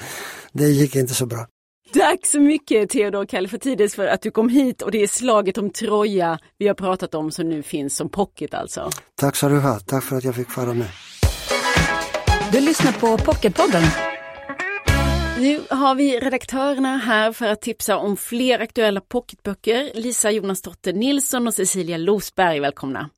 Det 0.52 0.68
gick 0.68 0.96
inte 0.96 1.14
så 1.14 1.26
bra. 1.26 1.46
Tack 1.92 2.26
så 2.26 2.40
mycket 2.40 2.90
Theodor 2.90 3.24
Kallifatides 3.24 3.94
för 3.94 4.06
att 4.06 4.22
du 4.22 4.30
kom 4.30 4.48
hit 4.48 4.82
och 4.82 4.90
det 4.90 5.02
är 5.02 5.06
slaget 5.06 5.58
om 5.58 5.70
Troja 5.70 6.38
vi 6.58 6.68
har 6.68 6.74
pratat 6.74 7.14
om 7.14 7.30
som 7.30 7.48
nu 7.48 7.62
finns 7.62 7.96
som 7.96 8.08
pocket 8.08 8.54
alltså. 8.54 8.90
Tack 9.20 9.36
så 9.36 9.48
du 9.48 9.58
ha, 9.58 9.78
tack 9.80 10.04
för 10.04 10.16
att 10.16 10.24
jag 10.24 10.34
fick 10.34 10.56
vara 10.56 10.74
med. 10.74 10.88
Du 12.52 12.60
lyssnar 12.60 12.92
på 12.92 13.18
Pocketpodden 13.18 13.82
nu 15.40 15.60
har 15.70 15.94
vi 15.94 16.20
redaktörerna 16.20 16.96
här 16.96 17.32
för 17.32 17.46
att 17.46 17.60
tipsa 17.60 17.96
om 17.96 18.16
fler 18.16 18.58
aktuella 18.58 19.00
pocketböcker. 19.00 19.90
Lisa 19.94 20.30
Jonasdotter 20.30 20.92
Nilsson 20.92 21.46
och 21.46 21.54
Cecilia 21.54 21.96
Losberg, 21.96 22.60
välkomna. 22.60 23.10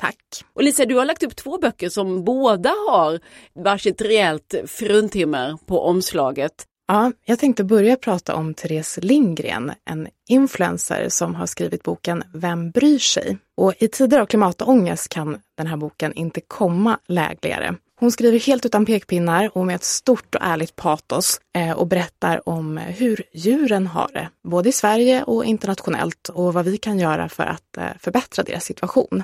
Tack. 0.00 0.44
Och 0.54 0.62
Lisa, 0.62 0.84
du 0.84 0.94
har 0.94 1.04
lagt 1.04 1.22
upp 1.22 1.36
två 1.36 1.58
böcker 1.58 1.88
som 1.88 2.24
båda 2.24 2.70
har 2.70 3.20
varsitt 3.54 4.02
rejält 4.02 4.54
fruntimmer 4.66 5.56
på 5.66 5.80
omslaget. 5.80 6.52
Ja, 6.88 7.12
jag 7.24 7.38
tänkte 7.38 7.64
börja 7.64 7.96
prata 7.96 8.34
om 8.34 8.54
Therese 8.54 8.98
Lindgren, 9.02 9.72
en 9.84 10.08
influencer 10.28 11.08
som 11.08 11.34
har 11.34 11.46
skrivit 11.46 11.82
boken 11.82 12.22
Vem 12.34 12.70
bryr 12.70 12.98
sig? 12.98 13.38
Och 13.56 13.74
i 13.78 13.88
tider 13.88 14.20
av 14.20 14.26
klimatångest 14.26 15.08
kan 15.08 15.40
den 15.56 15.66
här 15.66 15.76
boken 15.76 16.12
inte 16.12 16.40
komma 16.40 16.98
lägligare. 17.08 17.74
Hon 18.00 18.12
skriver 18.12 18.38
helt 18.38 18.66
utan 18.66 18.86
pekpinnar 18.86 19.50
och 19.56 19.66
med 19.66 19.76
ett 19.76 19.84
stort 19.84 20.34
och 20.34 20.40
ärligt 20.44 20.76
patos 20.76 21.40
eh, 21.56 21.72
och 21.72 21.86
berättar 21.86 22.48
om 22.48 22.78
eh, 22.78 22.84
hur 22.84 23.22
djuren 23.32 23.86
har 23.86 24.10
det, 24.12 24.28
både 24.44 24.68
i 24.68 24.72
Sverige 24.72 25.22
och 25.22 25.44
internationellt 25.44 26.28
och 26.28 26.54
vad 26.54 26.64
vi 26.64 26.76
kan 26.76 26.98
göra 26.98 27.28
för 27.28 27.42
att 27.42 27.76
eh, 27.76 27.84
förbättra 28.00 28.42
deras 28.42 28.64
situation. 28.64 29.22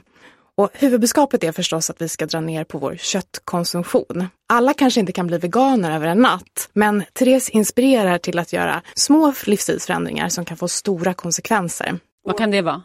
Och 0.56 0.70
huvudbudskapet 0.72 1.44
är 1.44 1.52
förstås 1.52 1.90
att 1.90 2.02
vi 2.02 2.08
ska 2.08 2.26
dra 2.26 2.40
ner 2.40 2.64
på 2.64 2.78
vår 2.78 2.96
köttkonsumtion. 2.96 4.28
Alla 4.48 4.74
kanske 4.74 5.00
inte 5.00 5.12
kan 5.12 5.26
bli 5.26 5.38
veganer 5.38 5.96
över 5.96 6.06
en 6.06 6.18
natt, 6.18 6.68
men 6.72 7.04
Therese 7.12 7.48
inspirerar 7.48 8.18
till 8.18 8.38
att 8.38 8.52
göra 8.52 8.82
små 8.94 9.34
livsstilsförändringar 9.46 10.28
som 10.28 10.44
kan 10.44 10.56
få 10.56 10.68
stora 10.68 11.14
konsekvenser. 11.14 11.98
Vad 12.24 12.38
kan 12.38 12.50
det 12.50 12.62
vara? 12.62 12.82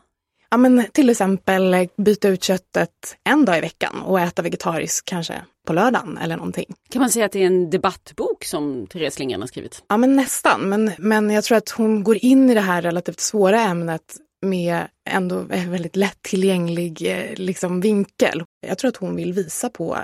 Ja, 0.51 0.57
men 0.57 0.85
till 0.93 1.09
exempel 1.09 1.87
byta 1.97 2.27
ut 2.27 2.43
köttet 2.43 2.89
en 3.29 3.45
dag 3.45 3.57
i 3.57 3.61
veckan 3.61 4.01
och 4.01 4.19
äta 4.19 4.41
vegetariskt 4.41 5.09
kanske 5.09 5.41
på 5.67 5.73
lördagen 5.73 6.17
eller 6.17 6.37
någonting. 6.37 6.65
Kan 6.89 6.99
man 6.99 7.09
säga 7.09 7.25
att 7.25 7.31
det 7.31 7.41
är 7.41 7.47
en 7.47 7.69
debattbok 7.69 8.43
som 8.45 8.87
Therese 8.87 9.19
Lindgren 9.19 9.41
har 9.41 9.47
skrivit? 9.47 9.83
Ja, 9.87 9.97
men 9.97 10.15
nästan. 10.15 10.69
Men, 10.69 10.91
men 10.97 11.29
jag 11.29 11.43
tror 11.43 11.57
att 11.57 11.69
hon 11.69 12.03
går 12.03 12.17
in 12.25 12.49
i 12.49 12.53
det 12.53 12.61
här 12.61 12.81
relativt 12.81 13.19
svåra 13.19 13.61
ämnet 13.61 14.01
med 14.45 14.87
ändå 15.09 15.45
en 15.49 15.71
väldigt 15.71 15.95
lättillgänglig 15.95 17.11
eh, 17.11 17.35
liksom, 17.35 17.81
vinkel. 17.81 18.43
Jag 18.67 18.77
tror 18.77 18.89
att 18.89 18.97
hon 18.97 19.15
vill 19.15 19.33
visa 19.33 19.69
på 19.69 19.97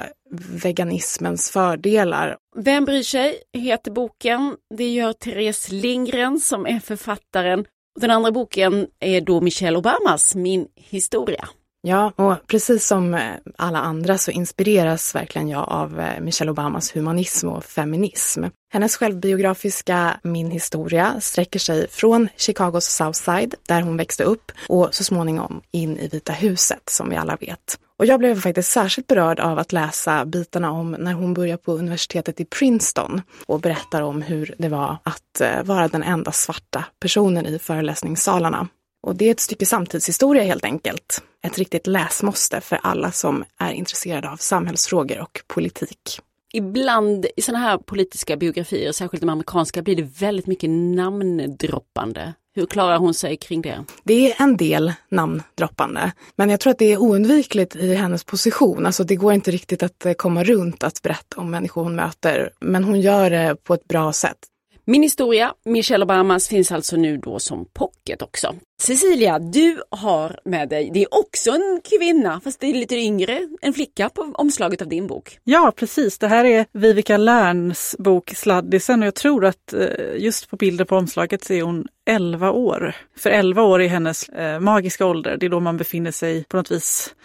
veganismens 0.49 1.51
fördelar. 1.51 2.37
Vem 2.55 2.85
bryr 2.85 3.03
sig 3.03 3.37
heter 3.53 3.91
boken. 3.91 4.55
Det 4.77 4.93
gör 4.93 5.13
Therese 5.13 5.71
Lindgren 5.71 6.39
som 6.39 6.65
är 6.65 6.79
författaren. 6.79 7.65
Den 7.99 8.11
andra 8.11 8.31
boken 8.31 8.87
är 8.99 9.21
då 9.21 9.41
Michelle 9.41 9.77
Obamas 9.77 10.35
Min 10.35 10.67
historia. 10.75 11.49
Ja, 11.87 12.11
och 12.15 12.47
precis 12.47 12.87
som 12.87 13.13
eh, 13.13 13.21
alla 13.57 13.79
andra 13.79 14.17
så 14.17 14.31
inspireras 14.31 15.15
verkligen 15.15 15.49
jag 15.49 15.69
av 15.69 15.99
eh, 15.99 16.21
Michelle 16.21 16.51
Obamas 16.51 16.95
humanism 16.95 17.49
och 17.49 17.65
feminism. 17.65 18.43
Hennes 18.73 18.97
självbiografiska 18.97 20.19
Min 20.23 20.51
historia 20.51 21.21
sträcker 21.21 21.59
sig 21.59 21.87
från 21.87 22.29
Chicagos 22.37 22.85
Southside, 22.85 23.55
där 23.67 23.81
hon 23.81 23.97
växte 23.97 24.23
upp, 24.23 24.51
och 24.69 24.95
så 24.95 25.03
småningom 25.03 25.61
in 25.71 25.97
i 25.97 26.07
Vita 26.07 26.33
huset, 26.33 26.89
som 26.89 27.09
vi 27.09 27.15
alla 27.15 27.35
vet. 27.35 27.79
Och 27.99 28.05
jag 28.05 28.19
blev 28.19 28.41
faktiskt 28.41 28.71
särskilt 28.71 29.07
berörd 29.07 29.39
av 29.39 29.59
att 29.59 29.71
läsa 29.71 30.25
bitarna 30.25 30.71
om 30.71 30.91
när 30.91 31.13
hon 31.13 31.33
börjar 31.33 31.57
på 31.57 31.73
universitetet 31.73 32.39
i 32.39 32.45
Princeton 32.45 33.21
och 33.45 33.59
berättar 33.59 34.01
om 34.01 34.21
hur 34.21 34.55
det 34.57 34.69
var 34.69 34.97
att 35.03 35.41
eh, 35.41 35.63
vara 35.63 35.87
den 35.87 36.03
enda 36.03 36.31
svarta 36.31 36.85
personen 36.99 37.45
i 37.45 37.59
föreläsningssalarna. 37.59 38.67
Och 39.03 39.15
det 39.15 39.25
är 39.25 39.31
ett 39.31 39.39
stycke 39.39 39.65
samtidshistoria 39.65 40.43
helt 40.43 40.65
enkelt. 40.65 41.21
Ett 41.43 41.57
riktigt 41.57 41.87
läsmåste 41.87 42.61
för 42.61 42.79
alla 42.83 43.11
som 43.11 43.43
är 43.59 43.71
intresserade 43.71 44.29
av 44.29 44.37
samhällsfrågor 44.37 45.19
och 45.21 45.41
politik. 45.47 46.19
Ibland 46.53 47.25
i 47.37 47.41
sådana 47.41 47.65
här 47.65 47.77
politiska 47.77 48.37
biografier, 48.37 48.91
särskilt 48.91 49.21
de 49.21 49.29
amerikanska, 49.29 49.81
blir 49.81 49.95
det 49.95 50.19
väldigt 50.19 50.47
mycket 50.47 50.69
namndroppande. 50.69 52.33
Hur 52.57 52.65
klarar 52.65 52.97
hon 52.97 53.13
sig 53.13 53.37
kring 53.37 53.61
det? 53.61 53.85
Det 54.03 54.31
är 54.31 54.41
en 54.43 54.57
del 54.57 54.93
namndroppande, 55.09 56.11
men 56.35 56.49
jag 56.49 56.59
tror 56.59 56.71
att 56.71 56.79
det 56.79 56.93
är 56.93 56.97
oundvikligt 56.97 57.75
i 57.75 57.93
hennes 57.95 58.23
position. 58.23 58.85
Alltså 58.85 59.03
det 59.03 59.15
går 59.15 59.33
inte 59.33 59.51
riktigt 59.51 59.83
att 59.83 60.05
eh, 60.05 60.13
komma 60.13 60.43
runt 60.43 60.83
att 60.83 61.01
berätta 61.01 61.41
om 61.41 61.51
människor 61.51 61.83
hon 61.83 61.95
möter, 61.95 62.49
men 62.59 62.83
hon 62.83 63.01
gör 63.01 63.29
det 63.29 63.55
på 63.63 63.73
ett 63.73 63.87
bra 63.87 64.13
sätt. 64.13 64.37
Min 64.87 65.03
historia, 65.03 65.53
Michelle 65.63 66.05
Obamas, 66.05 66.47
finns 66.47 66.71
alltså 66.71 66.95
nu 66.95 67.17
då 67.17 67.39
som 67.39 67.65
pocket 67.73 68.21
också. 68.21 68.55
Cecilia, 68.81 69.39
du 69.39 69.83
har 69.89 70.39
med 70.45 70.69
dig, 70.69 70.91
det 70.93 71.03
är 71.03 71.13
också 71.13 71.51
en 71.51 71.81
kvinna, 71.83 72.41
fast 72.43 72.59
det 72.59 72.67
är 72.67 72.73
lite 72.73 72.95
yngre, 72.95 73.47
en 73.61 73.73
flicka 73.73 74.09
på 74.09 74.31
omslaget 74.33 74.81
av 74.81 74.87
din 74.87 75.07
bok. 75.07 75.39
Ja, 75.43 75.73
precis. 75.75 76.17
Det 76.17 76.27
här 76.27 76.45
är 76.45 76.65
Vivica 76.71 77.17
Lärns 77.17 77.95
bok 77.99 78.33
Sladdisen 78.35 79.01
och 79.01 79.07
jag 79.07 79.15
tror 79.15 79.45
att 79.45 79.73
eh, 79.73 80.17
just 80.17 80.49
på 80.49 80.55
bilden 80.55 80.87
på 80.87 80.97
omslaget 80.97 81.43
så 81.43 81.53
är 81.53 81.61
hon 81.61 81.87
11 82.05 82.51
år. 82.51 82.95
För 83.17 83.29
11 83.29 83.63
år 83.63 83.81
är 83.81 83.87
hennes 83.87 84.29
eh, 84.29 84.59
magiska 84.59 85.05
ålder, 85.05 85.37
det 85.37 85.45
är 85.45 85.49
då 85.49 85.59
man 85.59 85.77
befinner 85.77 86.11
sig 86.11 86.43
på 86.43 86.57
något 86.57 86.71
vis 86.71 87.15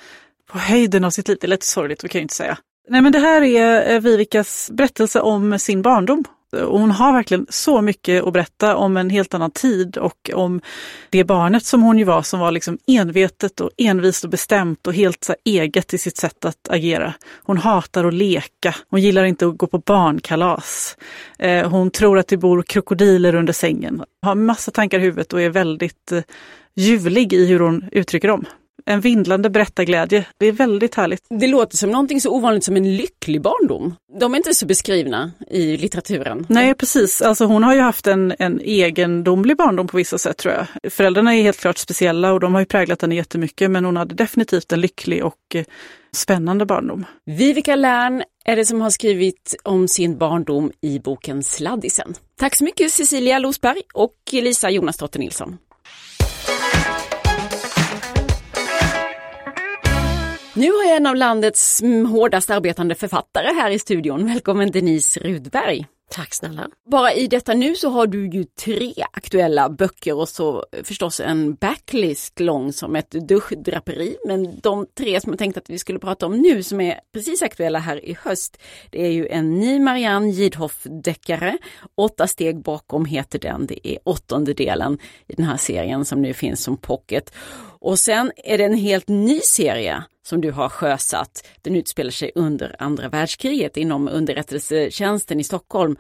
på 0.51 0.59
höjden 0.59 1.05
av 1.05 1.11
sitt 1.11 1.29
liv. 1.29 1.39
Det 1.41 1.47
är 1.47 1.49
lite 1.49 1.67
sorgligt, 1.67 2.01
det 2.01 2.09
kan 2.09 2.19
jag 2.19 2.25
inte 2.25 2.35
säga. 2.35 2.59
Nej 2.89 3.03
men 3.03 3.13
det 3.13 3.19
här 3.19 3.43
är 3.43 3.95
eh, 3.95 4.01
Vivicas 4.01 4.71
berättelse 4.73 5.21
om 5.21 5.59
sin 5.59 5.83
barndom 5.83 6.25
och 6.53 6.81
hon 6.81 6.91
har 6.91 7.13
verkligen 7.13 7.47
så 7.49 7.81
mycket 7.81 8.25
att 8.25 8.33
berätta 8.33 8.77
om 8.77 8.97
en 8.97 9.11
helt 9.11 9.35
annan 9.35 9.51
tid 9.51 9.97
och 9.97 10.31
om 10.35 10.61
det 11.11 11.25
barnet 11.25 11.65
som 11.65 11.83
hon 11.83 11.99
ju 11.99 12.05
var 12.05 12.23
som 12.23 12.41
var 12.41 12.51
liksom 12.51 12.79
envetet 12.87 13.61
och 13.61 13.71
envist 13.77 14.25
och 14.25 14.31
bestämt 14.31 14.87
och 14.87 14.95
helt 14.95 15.25
så 15.25 15.35
eget 15.45 15.95
i 15.95 15.99
sitt 15.99 16.17
sätt 16.17 16.45
att 16.45 16.69
agera. 16.69 17.15
Hon 17.43 17.59
hatar 17.59 18.05
att 18.05 18.15
leka, 18.15 18.75
hon 18.89 19.01
gillar 19.01 19.25
inte 19.25 19.47
att 19.47 19.59
gå 19.59 19.67
på 19.67 19.79
barnkalas. 19.79 20.97
Eh, 21.39 21.71
hon 21.71 21.91
tror 21.91 22.19
att 22.19 22.29
det 22.29 22.37
bor 22.37 22.63
krokodiler 22.63 23.35
under 23.35 23.53
sängen, 23.53 24.03
har 24.23 24.35
massa 24.35 24.71
tankar 24.71 24.99
i 24.99 25.03
huvudet 25.03 25.33
och 25.33 25.41
är 25.41 25.51
väldigt 25.51 26.13
eh, 26.13 26.23
ljuvlig 26.75 27.33
i 27.33 27.47
hur 27.47 27.61
hon 27.61 27.85
uttrycker 27.93 28.29
dem 28.29 28.45
en 28.87 29.01
vindlande 29.01 29.51
berättarglädje. 29.51 30.27
Det 30.39 30.47
är 30.47 30.53
väldigt 30.53 30.95
härligt. 30.95 31.21
Det 31.31 31.47
låter 31.47 31.77
som 31.77 31.91
någonting 31.91 32.21
så 32.21 32.31
ovanligt 32.31 32.65
som 32.65 32.77
en 32.77 32.97
lycklig 32.97 33.43
barndom. 33.43 33.95
De 34.21 34.33
är 34.33 34.37
inte 34.37 34.55
så 34.55 34.67
beskrivna 34.67 35.33
i 35.51 35.77
litteraturen. 35.77 36.47
Nej 36.49 36.75
precis, 36.75 37.23
alltså 37.23 37.45
hon 37.45 37.63
har 37.63 37.75
ju 37.75 37.81
haft 37.81 38.07
en, 38.07 38.35
en 38.39 38.61
egendomlig 38.61 39.57
barndom 39.57 39.87
på 39.87 39.97
vissa 39.97 40.19
sätt 40.19 40.37
tror 40.37 40.55
jag. 40.55 40.93
Föräldrarna 40.93 41.37
är 41.37 41.43
helt 41.43 41.61
klart 41.61 41.79
speciella 41.79 42.33
och 42.33 42.41
de 42.41 42.55
har 42.55 42.61
ju 42.61 42.67
präglat 42.67 43.03
henne 43.03 43.15
jättemycket 43.15 43.71
men 43.71 43.85
hon 43.85 43.97
hade 43.97 44.15
definitivt 44.15 44.73
en 44.73 44.81
lycklig 44.81 45.25
och 45.25 45.55
eh, 45.55 45.65
spännande 46.13 46.67
barndom. 46.67 47.05
Vivica 47.27 47.77
Lärn 47.77 48.23
är 48.45 48.57
det 48.57 48.65
som 48.65 48.81
har 48.81 48.91
skrivit 48.91 49.57
om 49.63 49.89
sin 49.89 50.19
barndom 50.19 50.73
i 50.81 50.99
boken 50.99 51.43
Sladdisen. 51.43 52.15
Tack 52.39 52.55
så 52.55 52.65
mycket 52.65 52.93
Cecilia 52.93 53.39
Losberg 53.39 53.83
och 53.95 54.15
Lisa 54.33 54.71
Jonasdotter 54.71 55.19
Nilsson. 55.19 55.59
Nu 60.55 60.73
har 60.73 60.85
jag 60.85 60.97
en 60.97 61.07
av 61.07 61.17
landets 61.17 61.83
hårdast 62.11 62.51
arbetande 62.51 62.95
författare 62.95 63.47
här 63.55 63.71
i 63.71 63.79
studion. 63.79 64.27
Välkommen 64.27 64.71
Denise 64.71 65.21
Rudberg. 65.21 65.87
Tack 66.11 66.35
snälla. 66.35 66.69
Bara 66.91 67.13
i 67.13 67.27
detta 67.27 67.55
nu 67.55 67.75
så 67.75 67.89
har 67.89 68.07
du 68.07 68.29
ju 68.29 68.45
tre 68.45 68.95
aktuella 69.13 69.69
böcker 69.69 70.15
och 70.15 70.29
så 70.29 70.65
förstås 70.85 71.21
en 71.21 71.55
backlist 71.55 72.41
lång 72.41 72.73
som 72.73 72.97
ett 72.97 73.11
duschdraperi. 73.11 74.17
Men 74.27 74.61
de 74.61 74.87
tre 74.99 75.21
som 75.21 75.33
jag 75.33 75.39
tänkte 75.39 75.61
att 75.61 75.71
vi 75.71 75.79
skulle 75.79 75.99
prata 75.99 76.27
om 76.27 76.37
nu 76.37 76.63
som 76.63 76.81
är 76.81 77.01
precis 77.15 77.43
aktuella 77.43 77.79
här 77.79 78.05
i 78.05 78.17
höst. 78.23 78.59
Det 78.91 79.07
är 79.07 79.11
ju 79.11 79.29
en 79.29 79.59
ny 79.59 79.81
Marianne 79.81 80.31
Gidhoff-deckare. 80.31 81.59
Åtta 81.95 82.27
steg 82.27 82.63
bakom 82.63 83.05
heter 83.05 83.39
den. 83.39 83.67
Det 83.67 83.89
är 83.89 83.99
åttonde 84.05 84.55
delen 84.55 84.99
i 85.29 85.35
den 85.35 85.47
här 85.47 85.57
serien 85.57 86.05
som 86.05 86.23
nu 86.23 86.35
finns 86.35 86.63
som 86.63 86.77
pocket. 86.77 87.33
Och 87.81 87.99
sen 87.99 88.33
är 88.37 88.59
det 88.59 88.65
en 88.65 88.77
helt 88.77 89.09
ny 89.09 89.41
serie 89.41 90.05
som 90.23 90.41
du 90.41 90.51
har 90.51 90.69
sjösatt. 90.69 91.47
Den 91.63 91.77
utspelar 91.77 92.11
sig 92.11 92.33
under 92.35 92.77
andra 92.79 93.09
världskriget 93.09 93.77
inom 93.77 94.09
underrättelsetjänsten 94.09 95.41
i 95.41 95.45
Stockholm. 95.45 95.97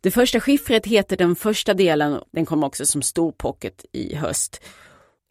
Det 0.00 0.10
första 0.10 0.40
skiffret 0.40 0.86
heter 0.86 1.16
den 1.16 1.36
första 1.36 1.74
delen, 1.74 2.20
den 2.30 2.46
kommer 2.46 2.66
också 2.66 2.86
som 2.86 3.02
stor 3.02 3.32
pocket 3.32 3.84
i 3.92 4.14
höst. 4.14 4.60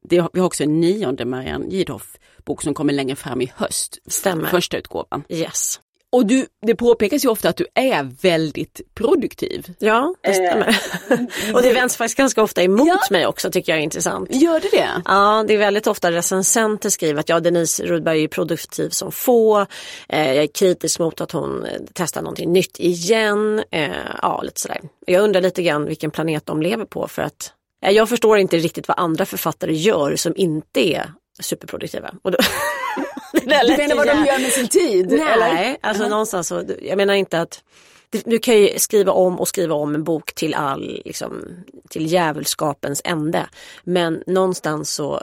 Det, 0.03 0.27
vi 0.33 0.39
har 0.39 0.47
också 0.47 0.63
en 0.63 0.79
nionde 0.79 1.25
Marianne 1.25 1.67
Gidhoff 1.69 2.17
bok 2.45 2.61
som 2.61 2.73
kommer 2.73 2.93
längre 2.93 3.15
fram 3.15 3.41
i 3.41 3.51
höst. 3.55 3.97
Stämmer. 4.07 4.47
Första 4.47 4.77
utgåvan. 4.77 5.23
Yes. 5.29 5.79
Och 6.11 6.25
du, 6.25 6.45
det 6.65 6.75
påpekas 6.75 7.25
ju 7.25 7.29
ofta 7.29 7.49
att 7.49 7.57
du 7.57 7.67
är 7.75 8.03
väldigt 8.21 8.81
produktiv. 8.93 9.73
Ja, 9.79 10.15
det 10.21 10.33
stämmer. 10.33 10.67
Eh, 11.09 11.19
och 11.55 11.61
det 11.61 11.73
vänds 11.73 11.97
faktiskt 11.97 12.17
ganska 12.17 12.43
ofta 12.43 12.63
emot 12.63 12.87
ja. 12.87 12.99
mig 13.11 13.27
också 13.27 13.51
tycker 13.51 13.71
jag 13.71 13.79
är 13.79 13.83
intressant. 13.83 14.35
Gör 14.35 14.59
det 14.59 14.69
det? 14.71 15.01
Ja, 15.05 15.45
det 15.47 15.53
är 15.53 15.57
väldigt 15.57 15.87
ofta 15.87 16.11
recensenter 16.11 16.89
skriver 16.89 17.19
att 17.19 17.29
ja, 17.29 17.39
Denise 17.39 17.85
Rudberg 17.85 18.23
är 18.23 18.27
produktiv 18.27 18.89
som 18.89 19.11
få. 19.11 19.65
Eh, 20.09 20.33
jag 20.33 20.43
är 20.43 20.47
kritisk 20.47 20.99
mot 20.99 21.21
att 21.21 21.31
hon 21.31 21.65
eh, 21.65 21.71
testar 21.93 22.21
någonting 22.21 22.53
nytt 22.53 22.79
igen. 22.79 23.63
Eh, 23.71 23.89
ja, 24.21 24.41
lite 24.41 24.61
sådär. 24.61 24.81
Jag 25.05 25.23
undrar 25.23 25.41
lite 25.41 25.63
grann 25.63 25.85
vilken 25.85 26.11
planet 26.11 26.45
de 26.45 26.61
lever 26.61 26.85
på 26.85 27.07
för 27.07 27.21
att 27.21 27.53
eh, 27.85 27.91
jag 27.91 28.09
förstår 28.09 28.37
inte 28.37 28.57
riktigt 28.57 28.87
vad 28.87 28.99
andra 28.99 29.25
författare 29.25 29.73
gör 29.73 30.15
som 30.15 30.33
inte 30.35 30.93
är 30.93 31.13
superproduktiva. 31.39 32.13
Och 32.21 32.31
då 32.31 32.37
du 33.31 33.77
menar 33.77 33.95
vad 33.95 34.07
de 34.07 34.25
gör 34.25 34.39
med 34.39 34.51
sin 34.51 34.67
tid? 34.67 35.07
Nej, 35.09 35.33
eller? 35.33 35.77
alltså 35.81 36.03
-huh. 36.03 36.09
någonstans 36.09 36.47
så, 36.47 36.63
jag 36.81 36.97
menar 36.97 37.13
inte 37.13 37.41
att 37.41 37.63
du 38.11 38.39
kan 38.39 38.57
ju 38.57 38.79
skriva 38.79 39.11
om 39.11 39.39
och 39.39 39.47
skriva 39.47 39.75
om 39.75 39.95
en 39.95 40.03
bok 40.03 40.33
till 40.33 40.53
all, 40.53 41.01
liksom, 41.05 41.43
till 41.89 42.07
djävulskapens 42.07 43.01
ände. 43.05 43.49
Men 43.83 44.23
någonstans 44.27 44.93
så, 44.93 45.21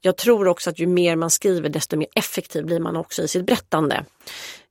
jag 0.00 0.16
tror 0.16 0.48
också 0.48 0.70
att 0.70 0.78
ju 0.78 0.86
mer 0.86 1.16
man 1.16 1.30
skriver 1.30 1.68
desto 1.68 1.96
mer 1.96 2.08
effektiv 2.14 2.64
blir 2.64 2.80
man 2.80 2.96
också 2.96 3.22
i 3.22 3.28
sitt 3.28 3.46
berättande. 3.46 4.04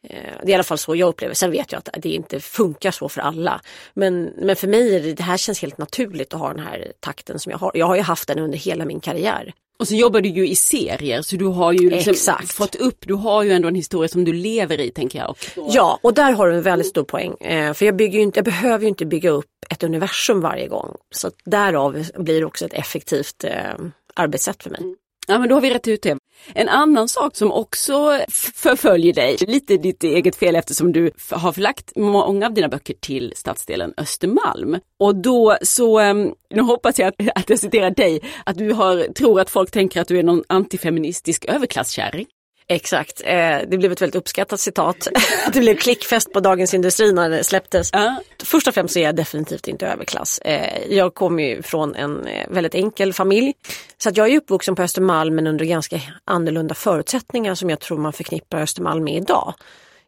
Eh, 0.04 0.34
det 0.44 0.48
är 0.48 0.50
i 0.50 0.54
alla 0.54 0.64
fall 0.64 0.78
så 0.78 0.96
jag 0.96 1.10
upplever. 1.10 1.34
Sen 1.34 1.52
vet 1.52 1.72
jag 1.72 1.80
att 1.80 1.90
det 2.02 2.10
inte 2.10 2.40
funkar 2.40 2.92
så 2.92 3.10
för 3.10 3.22
alla. 3.22 3.62
Men, 3.94 4.24
men 4.38 4.56
för 4.56 4.68
mig 4.68 4.96
är 4.96 5.04
det, 5.04 5.14
det 5.14 5.24
här 5.24 5.38
känns 5.38 5.62
helt 5.62 5.78
naturligt 5.78 6.34
att 6.34 6.40
ha 6.40 6.54
den 6.54 6.66
här 6.66 6.92
takten 7.00 7.40
som 7.40 7.52
jag 7.52 7.58
har. 7.58 7.72
Jag 7.74 7.86
har 7.86 7.96
ju 7.96 8.02
haft 8.02 8.28
den 8.28 8.40
under 8.40 8.58
hela 8.58 8.86
min 8.86 9.00
karriär. 9.00 9.54
Och 9.80 9.88
så 9.88 9.96
jobbar 9.96 10.22
du 10.22 10.30
ju 10.30 10.48
i 10.48 10.56
serier 10.56 11.22
så 11.22 11.36
du 11.36 11.46
har 11.46 11.74
ju 11.74 11.90
liksom 11.90 12.36
fått 12.46 12.76
upp, 12.76 12.98
du 13.08 13.14
har 13.14 13.44
ju 13.44 13.52
ändå 13.52 13.68
en 13.68 13.76
historia 13.76 14.08
som 14.08 14.26
du 14.26 14.34
lever 14.34 14.80
i 14.80 14.92
tänker 14.92 15.20
jag. 15.20 15.36
Ja 15.56 16.00
och 16.02 16.14
där 16.14 16.32
har 16.32 16.48
du 16.48 16.56
en 16.56 16.62
väldigt 16.62 16.88
stor 16.88 17.04
poäng. 17.04 17.34
Eh, 17.40 17.74
för 17.74 17.86
jag, 17.86 17.96
bygger 17.96 18.20
inte, 18.20 18.38
jag 18.38 18.46
behöver 18.46 18.84
ju 18.84 18.90
inte 18.90 19.06
bygga 19.06 19.30
upp 19.30 19.46
ett 19.70 19.84
universum 19.84 20.42
varje 20.42 20.68
gång. 20.68 20.96
Så 21.16 21.32
därav 21.46 22.06
blir 22.16 22.40
det 22.40 22.46
också 22.46 22.66
ett 22.66 22.74
effektivt 22.74 23.44
eh, 23.44 23.74
arbetssätt 24.14 24.64
för 24.64 24.70
mig. 24.70 24.82
Mm. 24.82 24.96
Ja 25.28 25.40
men 25.40 25.50
då 25.50 25.56
har 25.56 25.62
vi 25.62 25.74
rätt 25.74 25.88
ut 25.88 26.02
det. 26.02 26.18
En 26.54 26.70
annan 26.70 27.08
sak 27.08 27.36
som 27.36 27.52
också 27.52 28.20
förföljer 28.56 29.14
dig, 29.14 29.38
lite 29.40 29.78
ditt 29.78 30.04
eget 30.04 30.36
fel 30.36 30.56
eftersom 30.56 30.92
du 30.92 31.12
har 31.32 31.52
förlagt 31.52 31.92
många 31.96 32.46
av 32.46 32.54
dina 32.54 32.70
böcker 32.70 32.94
till 32.94 33.34
stadsdelen 33.36 33.94
Östermalm. 33.98 34.80
Och 35.00 35.16
då 35.16 35.58
så, 35.62 36.00
ehm, 36.00 36.34
nu 36.50 36.62
hoppas 36.62 37.00
jag 37.00 37.08
att, 37.08 37.16
att 37.36 37.50
jag 37.50 37.60
citerar 37.60 37.92
dig, 37.92 38.22
att 38.46 38.58
du 38.58 38.72
har, 38.72 39.14
tror 39.14 39.40
att 39.40 39.50
folk 39.50 39.72
tänker 39.72 40.02
att 40.02 40.08
du 40.08 40.20
är 40.20 40.24
någon 40.24 40.44
antifeministisk 40.50 41.46
överklasskärring. 41.46 42.26
Exakt, 42.68 43.22
eh, 43.26 43.58
det 43.68 43.78
blev 43.78 43.92
ett 43.92 44.02
väldigt 44.02 44.16
uppskattat 44.16 44.60
citat. 44.60 45.08
det 45.54 45.60
blev 45.60 45.76
klickfest 45.76 46.34
på 46.34 46.40
Dagens 46.40 46.74
Industri 46.74 47.14
när 47.14 47.30
det 47.30 47.44
släpptes. 47.44 47.94
Uh. 47.94 48.18
Först 48.44 48.68
och 48.68 48.74
främst 48.74 48.94
så 48.94 49.00
är 49.00 49.04
jag 49.04 49.16
definitivt 49.16 49.68
inte 49.68 49.88
överklass. 49.88 50.40
Eh, 50.40 50.94
jag 50.94 51.14
kommer 51.14 51.44
ju 51.44 51.62
från 51.62 51.96
en 51.96 52.28
eh, 52.28 52.50
väldigt 52.50 52.76
enkel 52.76 53.14
familj. 53.14 53.54
Så 53.98 54.10
att 54.10 54.18
jag 54.18 54.30
är 54.30 54.38
uppvuxen 54.38 54.76
på 54.76 54.84
Östermalm 54.84 55.36
men 55.36 55.48
under 55.48 55.66
ganska 55.66 56.02
annorlunda 56.26 56.76
förutsättningar 56.76 57.56
som 57.56 57.70
jag 57.70 57.80
tror 57.80 57.98
man 57.98 58.14
förknippar 58.14 58.62
Östermalm 58.62 59.04
med 59.04 59.16
idag. 59.16 59.54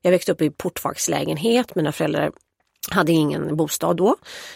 Jag 0.02 0.12
växte 0.12 0.32
upp 0.32 0.42
i 0.42 0.50
portvaktslägenhet, 0.50 1.76
mina 1.76 1.92
föräldrar 1.92 2.32
hade 2.92 3.12
ingen 3.12 3.56
bostad 3.56 3.98
då 3.98 4.16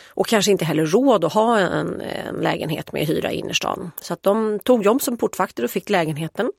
och 0.09 0.27
kanske 0.27 0.51
inte 0.51 0.65
heller 0.65 0.85
råd 0.85 1.25
att 1.25 1.33
ha 1.33 1.59
en, 1.59 2.01
en 2.01 2.35
lägenhet 2.35 2.91
med 2.91 3.07
hyra 3.07 3.31
i 3.31 3.35
innerstan. 3.35 3.91
Så 4.01 4.13
att 4.13 4.23
de 4.23 4.59
tog 4.59 4.85
jobb 4.85 5.01
som 5.01 5.17
portvakter 5.17 5.63
och 5.63 5.71
fick 5.71 5.89
lägenheten. 5.89 6.51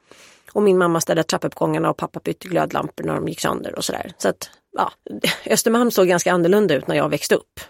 Och 0.53 0.62
min 0.62 0.79
mamma 0.79 1.01
städade 1.01 1.23
trappuppgångarna 1.23 1.91
och 1.91 1.97
pappa 1.97 2.21
bytte 2.25 2.49
glödlampor 2.49 3.05
när 3.05 3.15
de 3.15 3.29
gick 3.29 3.41
sönder 3.41 3.75
och 3.75 3.85
sådär. 3.85 4.12
Så 4.19 4.29
att 4.29 4.51
ja, 4.77 4.93
Östermalm 5.47 5.91
såg 5.91 6.09
ganska 6.09 6.33
annorlunda 6.33 6.75
ut 6.75 6.87
när 6.87 6.97
jag 6.97 7.09
växte 7.09 7.35
upp. 7.35 7.61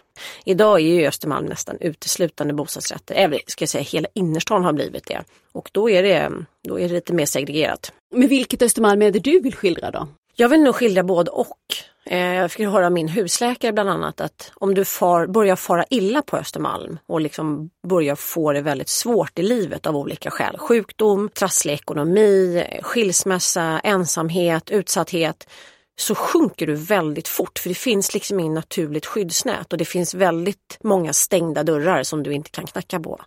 Idag 0.45 0.81
är 0.81 0.85
ju 0.85 1.07
Östermalm 1.07 1.47
nästan 1.47 1.77
uteslutande 1.81 2.55
bostadsrätter. 2.55 3.15
Eller 3.15 3.41
ska 3.47 3.63
jag 3.63 3.69
säga, 3.69 3.85
hela 3.85 4.09
innerstan 4.15 4.65
har 4.65 4.73
blivit 4.73 5.07
det. 5.07 5.25
Och 5.53 5.71
då 5.73 5.91
är 5.91 6.03
det, 6.03 6.33
då 6.69 6.81
är 6.81 6.89
det 6.89 6.95
lite 6.95 7.13
mer 7.13 7.27
segregerat. 7.27 7.93
Men 8.15 8.29
vilket 8.29 8.63
Östermalm 8.63 9.03
är 9.03 9.11
det 9.11 9.19
du 9.19 9.41
vill 9.41 9.55
skildra 9.55 9.91
då? 9.91 10.09
Jag 10.37 10.49
vill 10.49 10.61
nog 10.61 10.75
skildra 10.75 11.03
både 11.03 11.31
och. 11.31 11.59
Eh, 12.07 12.35
jag 12.35 12.51
fick 12.53 12.67
höra 12.67 12.87
av 12.87 12.93
min 12.93 13.09
husläkare 13.09 13.73
bland 13.73 13.91
annat 13.91 14.21
att 14.21 14.53
om 14.55 14.75
du 14.75 14.85
far, 14.85 15.27
börjar 15.27 15.57
fara 15.57 15.85
illa 15.91 16.23
på 16.23 16.37
Östermalm 16.37 16.99
och 17.07 17.21
liksom 17.21 17.71
börjar 17.89 18.15
få 18.15 18.53
det 18.53 18.61
väldigt 18.61 18.89
svårt 18.89 19.39
i 19.39 19.43
livet 19.43 19.87
av 19.87 19.97
olika 19.97 20.31
skäl. 20.31 20.59
Sjukdom, 20.59 21.29
trasslig 21.29 21.75
ekonomi, 21.75 22.65
skilsmässa, 22.83 23.81
ensamhet, 23.85 24.71
utsatthet 24.71 25.49
så 25.97 26.15
sjunker 26.15 26.67
du 26.67 26.75
väldigt 26.75 27.29
fort 27.29 27.59
för 27.59 27.69
det 27.69 27.75
finns 27.75 28.15
liksom 28.15 28.41
inget 28.41 28.55
naturligt 28.55 29.07
skyddsnät 29.07 29.73
och 29.73 29.79
det 29.79 29.85
finns 29.85 30.15
väldigt 30.15 30.79
många 30.81 31.13
stängda 31.13 31.63
dörrar 31.63 32.03
som 32.03 32.23
du 32.23 32.33
inte 32.33 32.51
kan 32.51 32.67
knacka 32.67 33.01
på. 33.01 33.21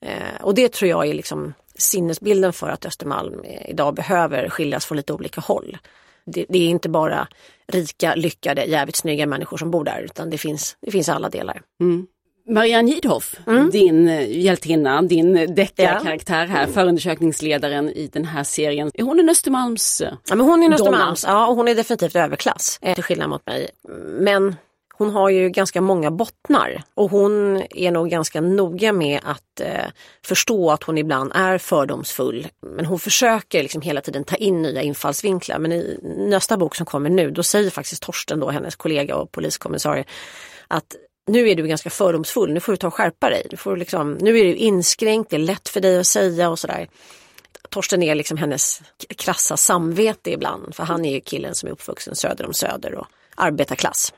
Eh, 0.00 0.42
och 0.42 0.54
det 0.54 0.72
tror 0.72 0.90
jag 0.90 1.06
är 1.06 1.14
liksom 1.14 1.54
sinnesbilden 1.74 2.52
för 2.52 2.68
att 2.68 2.86
Östermalm 2.86 3.44
idag 3.44 3.94
behöver 3.94 4.48
skiljas 4.48 4.86
från 4.86 4.96
lite 4.96 5.12
olika 5.12 5.40
håll 5.40 5.78
det, 6.26 6.46
det, 6.48 6.58
är 6.58 6.68
inte 6.68 6.88
bara 6.88 7.28
rika, 7.72 8.14
lyckade, 8.14 8.64
jävligt 8.64 8.96
snygga 8.96 9.26
människor 9.26 9.56
som 9.56 9.70
bor 9.70 9.84
där 9.84 10.00
utan 10.00 10.30
det 10.30 10.38
finns, 10.38 10.76
det 10.82 10.90
finns 10.90 11.08
alla 11.08 11.28
delar. 11.28 11.62
Mm. 11.80 12.06
Marianne 12.48 12.90
Jidhoff, 12.90 13.34
mm. 13.46 13.70
din 13.70 14.08
eh, 14.08 14.38
hjältinna, 14.38 15.02
din 15.02 15.54
deckarkaraktär 15.54 16.46
här, 16.46 16.66
förundersökningsledaren 16.66 17.90
i 17.90 18.10
den 18.12 18.24
här 18.24 18.44
serien. 18.44 18.90
Är 18.94 19.02
hon 19.02 19.20
en 19.20 19.28
Östermalms 19.28 20.02
Ja 20.02 20.34
men 20.36 20.40
hon 20.40 20.62
är 20.62 20.66
en 20.66 20.72
Östermalms, 20.72 21.24
ja 21.24 21.46
och 21.46 21.56
hon 21.56 21.68
är 21.68 21.74
definitivt 21.74 22.16
överklass 22.16 22.80
till 22.94 23.04
skillnad 23.04 23.30
mot 23.30 23.46
mig. 23.46 23.68
Men 24.20 24.56
hon 24.98 25.10
har 25.10 25.30
ju 25.30 25.48
ganska 25.50 25.80
många 25.80 26.10
bottnar 26.10 26.82
och 26.94 27.10
hon 27.10 27.62
är 27.70 27.90
nog 27.90 28.10
ganska 28.10 28.40
noga 28.40 28.92
med 28.92 29.20
att 29.24 29.60
eh, 29.60 29.84
förstå 30.24 30.70
att 30.70 30.82
hon 30.82 30.98
ibland 30.98 31.32
är 31.34 31.58
fördomsfull. 31.58 32.46
Men 32.76 32.86
hon 32.86 32.98
försöker 32.98 33.62
liksom 33.62 33.82
hela 33.82 34.00
tiden 34.00 34.24
ta 34.24 34.36
in 34.36 34.62
nya 34.62 34.82
infallsvinklar. 34.82 35.58
Men 35.58 35.72
i 35.72 35.98
nästa 36.02 36.56
bok 36.56 36.76
som 36.76 36.86
kommer 36.86 37.10
nu, 37.10 37.30
då 37.30 37.42
säger 37.42 37.70
faktiskt 37.70 38.02
Torsten, 38.02 38.40
då, 38.40 38.50
hennes 38.50 38.76
kollega 38.76 39.16
och 39.16 39.32
poliskommissarie, 39.32 40.04
att 40.68 40.96
nu 41.26 41.48
är 41.48 41.54
du 41.54 41.66
ganska 41.66 41.90
fördomsfull, 41.90 42.52
nu 42.52 42.60
får 42.60 42.72
du 42.72 42.76
ta 42.76 42.86
och 42.86 42.94
skärpa 42.94 43.30
dig. 43.30 43.46
Du 43.50 43.56
får 43.56 43.76
liksom, 43.76 44.14
nu 44.14 44.38
är 44.38 44.44
du 44.44 44.54
inskränkt, 44.54 45.30
det 45.30 45.36
är 45.36 45.40
lätt 45.40 45.68
för 45.68 45.80
dig 45.80 45.98
att 45.98 46.06
säga 46.06 46.50
och 46.50 46.58
sådär. 46.58 46.88
Torsten 47.70 48.02
är 48.02 48.14
liksom 48.14 48.36
hennes 48.36 48.82
krassa 49.16 49.56
samvete 49.56 50.30
ibland, 50.30 50.74
för 50.74 50.84
han 50.84 51.04
är 51.04 51.14
ju 51.14 51.20
killen 51.20 51.54
som 51.54 51.66
är 51.66 51.72
uppvuxen 51.72 52.16
söder 52.16 52.46
om 52.46 52.54
Söder 52.54 52.94
och 52.94 53.06
arbetarklass. 53.34 54.12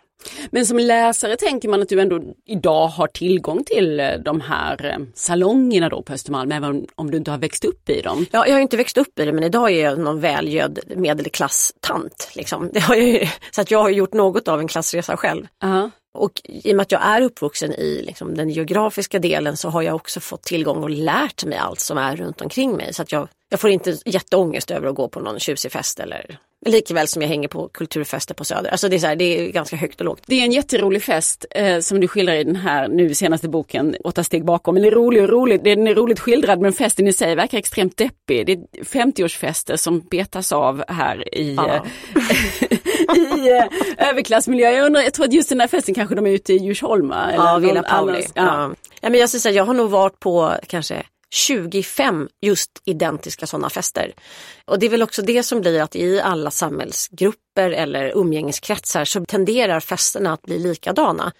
Men 0.50 0.66
som 0.66 0.78
läsare 0.78 1.36
tänker 1.36 1.68
man 1.68 1.82
att 1.82 1.88
du 1.88 2.00
ändå 2.00 2.20
idag 2.46 2.86
har 2.86 3.06
tillgång 3.06 3.64
till 3.64 4.00
eh, 4.00 4.12
de 4.24 4.40
här 4.40 4.86
eh, 4.86 5.06
salongerna 5.14 5.88
då 5.88 6.02
på 6.02 6.12
Östermalm, 6.12 6.52
även 6.52 6.86
om 6.94 7.10
du 7.10 7.16
inte 7.16 7.30
har 7.30 7.38
växt 7.38 7.64
upp 7.64 7.90
i 7.90 8.00
dem? 8.00 8.26
Ja, 8.30 8.46
jag 8.46 8.54
har 8.54 8.60
inte 8.60 8.76
växt 8.76 8.98
upp 8.98 9.18
i 9.18 9.24
det 9.24 9.32
men 9.32 9.44
idag 9.44 9.70
är 9.70 9.84
jag 9.84 9.98
någon 9.98 10.20
välgödd 10.20 10.78
medelklasstant. 10.96 12.30
Liksom. 12.34 12.70
Det 12.72 12.80
har 12.80 12.94
jag, 12.94 13.30
så 13.50 13.60
att 13.60 13.70
jag 13.70 13.82
har 13.82 13.90
gjort 13.90 14.12
något 14.12 14.48
av 14.48 14.60
en 14.60 14.68
klassresa 14.68 15.16
själv. 15.16 15.42
Uh 15.42 15.70
-huh. 15.70 15.90
Och 16.14 16.32
i 16.44 16.72
och 16.72 16.76
med 16.76 16.82
att 16.82 16.92
jag 16.92 17.02
är 17.04 17.22
uppvuxen 17.22 17.72
i 17.72 18.02
liksom, 18.06 18.34
den 18.34 18.50
geografiska 18.50 19.18
delen 19.18 19.56
så 19.56 19.68
har 19.68 19.82
jag 19.82 19.94
också 19.94 20.20
fått 20.20 20.42
tillgång 20.42 20.82
och 20.82 20.90
lärt 20.90 21.44
mig 21.44 21.58
allt 21.58 21.80
som 21.80 21.98
är 21.98 22.16
runt 22.16 22.40
omkring 22.40 22.76
mig. 22.76 22.94
Så 22.94 23.02
att 23.02 23.12
jag, 23.12 23.28
jag 23.50 23.60
får 23.60 23.70
inte 23.70 23.96
jätteångest 24.04 24.70
över 24.70 24.88
att 24.88 24.94
gå 24.94 25.08
på 25.08 25.20
någon 25.20 25.38
tjusig 25.38 25.72
fest 25.72 26.00
eller 26.00 26.38
Likväl 26.66 27.08
som 27.08 27.22
jag 27.22 27.28
hänger 27.28 27.48
på 27.48 27.68
kulturfester 27.68 28.34
på 28.34 28.44
Söder. 28.44 28.70
Alltså 28.70 28.88
det 28.88 28.96
är, 28.96 29.00
så 29.00 29.06
här, 29.06 29.16
det 29.16 29.24
är 29.24 29.48
ganska 29.52 29.76
högt 29.76 30.00
och 30.00 30.04
lågt. 30.04 30.22
Det 30.26 30.40
är 30.40 30.44
en 30.44 30.52
jätterolig 30.52 31.02
fest 31.02 31.46
eh, 31.50 31.78
som 31.80 32.00
du 32.00 32.08
skildrar 32.08 32.34
i 32.34 32.44
den 32.44 32.56
här 32.56 32.88
nu 32.88 33.14
senaste 33.14 33.48
boken, 33.48 33.96
Åtta 34.04 34.24
steg 34.24 34.44
bakom. 34.44 34.76
Eller 34.76 34.90
rolig 34.90 35.22
och 35.22 35.28
rolig, 35.28 35.64
den 35.64 35.86
är 35.86 35.94
roligt 35.94 36.20
skildrad 36.20 36.60
men 36.60 36.72
festen 36.72 37.08
i 37.08 37.12
sig 37.12 37.34
verkar 37.34 37.58
extremt 37.58 37.96
deppig. 37.96 38.46
Det 38.46 38.52
är 38.52 38.84
50-årsfester 38.84 39.76
som 39.76 40.00
betas 40.00 40.52
av 40.52 40.84
här 40.88 41.34
i, 41.34 41.54
ja. 41.54 41.74
Eh, 41.74 41.82
i 43.16 43.50
eh, 43.50 44.08
överklassmiljö. 44.08 44.70
Jag, 44.70 44.86
undrar, 44.86 45.02
jag 45.02 45.14
tror 45.14 45.26
att 45.26 45.32
just 45.32 45.48
den 45.48 45.60
här 45.60 45.68
festen 45.68 45.94
kanske 45.94 46.14
de 46.14 46.26
är 46.26 46.30
ute 46.30 46.52
i 46.52 46.56
Djursholm. 46.56 47.14
Ja, 47.36 47.58
Villa 47.58 47.82
Pauli. 47.82 48.24
Ja. 48.34 48.74
Ja. 49.00 49.10
men 49.10 49.20
jag, 49.20 49.30
säga, 49.30 49.54
jag 49.54 49.64
har 49.64 49.74
nog 49.74 49.90
varit 49.90 50.20
på 50.20 50.54
kanske 50.66 51.02
25 51.30 52.28
just 52.40 52.70
identiska 52.84 53.46
sådana 53.46 53.70
fester. 53.70 54.12
Och 54.64 54.78
det 54.78 54.86
är 54.86 54.90
väl 54.90 55.02
också 55.02 55.22
det 55.22 55.42
som 55.42 55.60
blir 55.60 55.82
att 55.82 55.96
i 55.96 56.20
alla 56.20 56.50
samhällsgrupper 56.50 57.70
eller 57.70 58.16
umgängeskretsar 58.16 59.04
så 59.04 59.24
tenderar 59.24 59.80
festerna 59.80 60.32
att 60.32 60.42
bli 60.42 60.58
likadana. 60.58 61.32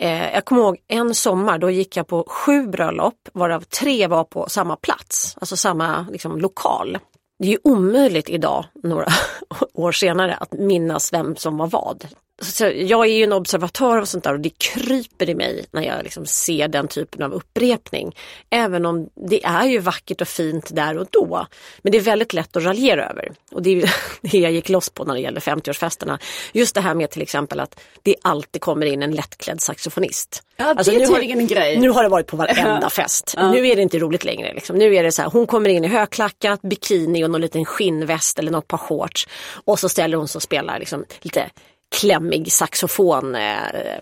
Eh, 0.00 0.32
jag 0.34 0.44
kommer 0.44 0.62
ihåg 0.62 0.78
en 0.88 1.14
sommar, 1.14 1.58
då 1.58 1.70
gick 1.70 1.96
jag 1.96 2.06
på 2.06 2.24
sju 2.28 2.66
bröllop 2.66 3.28
varav 3.32 3.60
tre 3.60 4.06
var 4.06 4.24
på 4.24 4.48
samma 4.48 4.76
plats, 4.76 5.36
alltså 5.40 5.56
samma 5.56 6.06
liksom, 6.10 6.40
lokal. 6.40 6.98
Det 7.38 7.44
är 7.44 7.50
ju 7.50 7.58
omöjligt 7.64 8.30
idag, 8.30 8.64
några 8.82 9.06
år 9.74 9.92
senare, 9.92 10.34
att 10.34 10.52
minnas 10.52 11.12
vem 11.12 11.36
som 11.36 11.56
var 11.56 11.66
vad. 11.66 12.06
Så 12.42 12.64
jag 12.64 13.06
är 13.06 13.12
ju 13.12 13.24
en 13.24 13.32
observatör 13.32 14.00
och 14.00 14.08
sånt 14.08 14.24
där 14.24 14.32
och 14.32 14.40
det 14.40 14.58
kryper 14.58 15.30
i 15.30 15.34
mig 15.34 15.64
när 15.70 15.82
jag 15.82 16.02
liksom 16.02 16.26
ser 16.26 16.68
den 16.68 16.88
typen 16.88 17.22
av 17.22 17.32
upprepning. 17.32 18.16
Även 18.50 18.86
om 18.86 19.08
det 19.28 19.44
är 19.44 19.64
ju 19.64 19.78
vackert 19.78 20.20
och 20.20 20.28
fint 20.28 20.74
där 20.74 20.98
och 20.98 21.06
då. 21.10 21.46
Men 21.82 21.92
det 21.92 21.98
är 21.98 22.02
väldigt 22.02 22.32
lätt 22.32 22.56
att 22.56 22.64
raljera 22.64 23.10
över. 23.10 23.32
Och 23.50 23.62
det 23.62 23.70
är 23.70 23.94
det 24.20 24.38
jag 24.38 24.52
gick 24.52 24.68
loss 24.68 24.90
på 24.90 25.04
när 25.04 25.14
det 25.14 25.20
gäller 25.20 25.40
50-årsfesterna. 25.40 26.18
Just 26.52 26.74
det 26.74 26.80
här 26.80 26.94
med 26.94 27.10
till 27.10 27.22
exempel 27.22 27.60
att 27.60 27.80
det 28.02 28.14
alltid 28.22 28.62
kommer 28.62 28.86
in 28.86 29.02
en 29.02 29.12
lättklädd 29.12 29.60
saxofonist. 29.60 30.42
Ja, 30.56 30.64
alltså, 30.64 30.92
det 30.92 31.02
är 31.02 31.06
tydligen 31.06 31.38
en 31.38 31.46
grej. 31.46 31.78
Nu 31.78 31.90
har 31.90 32.02
det 32.02 32.08
varit 32.08 32.26
på 32.26 32.36
varenda 32.36 32.90
fest. 32.90 33.34
Ja. 33.36 33.50
Nu 33.50 33.68
är 33.68 33.76
det 33.76 33.82
inte 33.82 33.98
roligt 33.98 34.24
längre. 34.24 34.54
Liksom. 34.54 34.76
Nu 34.76 34.94
är 34.94 35.02
det 35.02 35.12
så 35.12 35.22
här, 35.22 35.30
hon 35.30 35.46
kommer 35.46 35.68
in 35.70 35.84
i 35.84 35.88
högklackat, 35.88 36.62
bikini 36.62 37.24
och 37.24 37.30
någon 37.30 37.40
liten 37.40 37.64
skinnväst 37.64 38.38
eller 38.38 38.50
något 38.50 38.68
par 38.68 38.78
shorts. 38.78 39.28
Och 39.64 39.78
så 39.78 39.88
ställer 39.88 40.16
hon 40.16 40.28
sig 40.28 40.38
och 40.38 40.42
spelar 40.42 40.78
liksom, 40.78 41.04
lite 41.20 41.50
klämmig 41.90 42.52
saxofon 42.52 43.34
eh. 43.34 43.98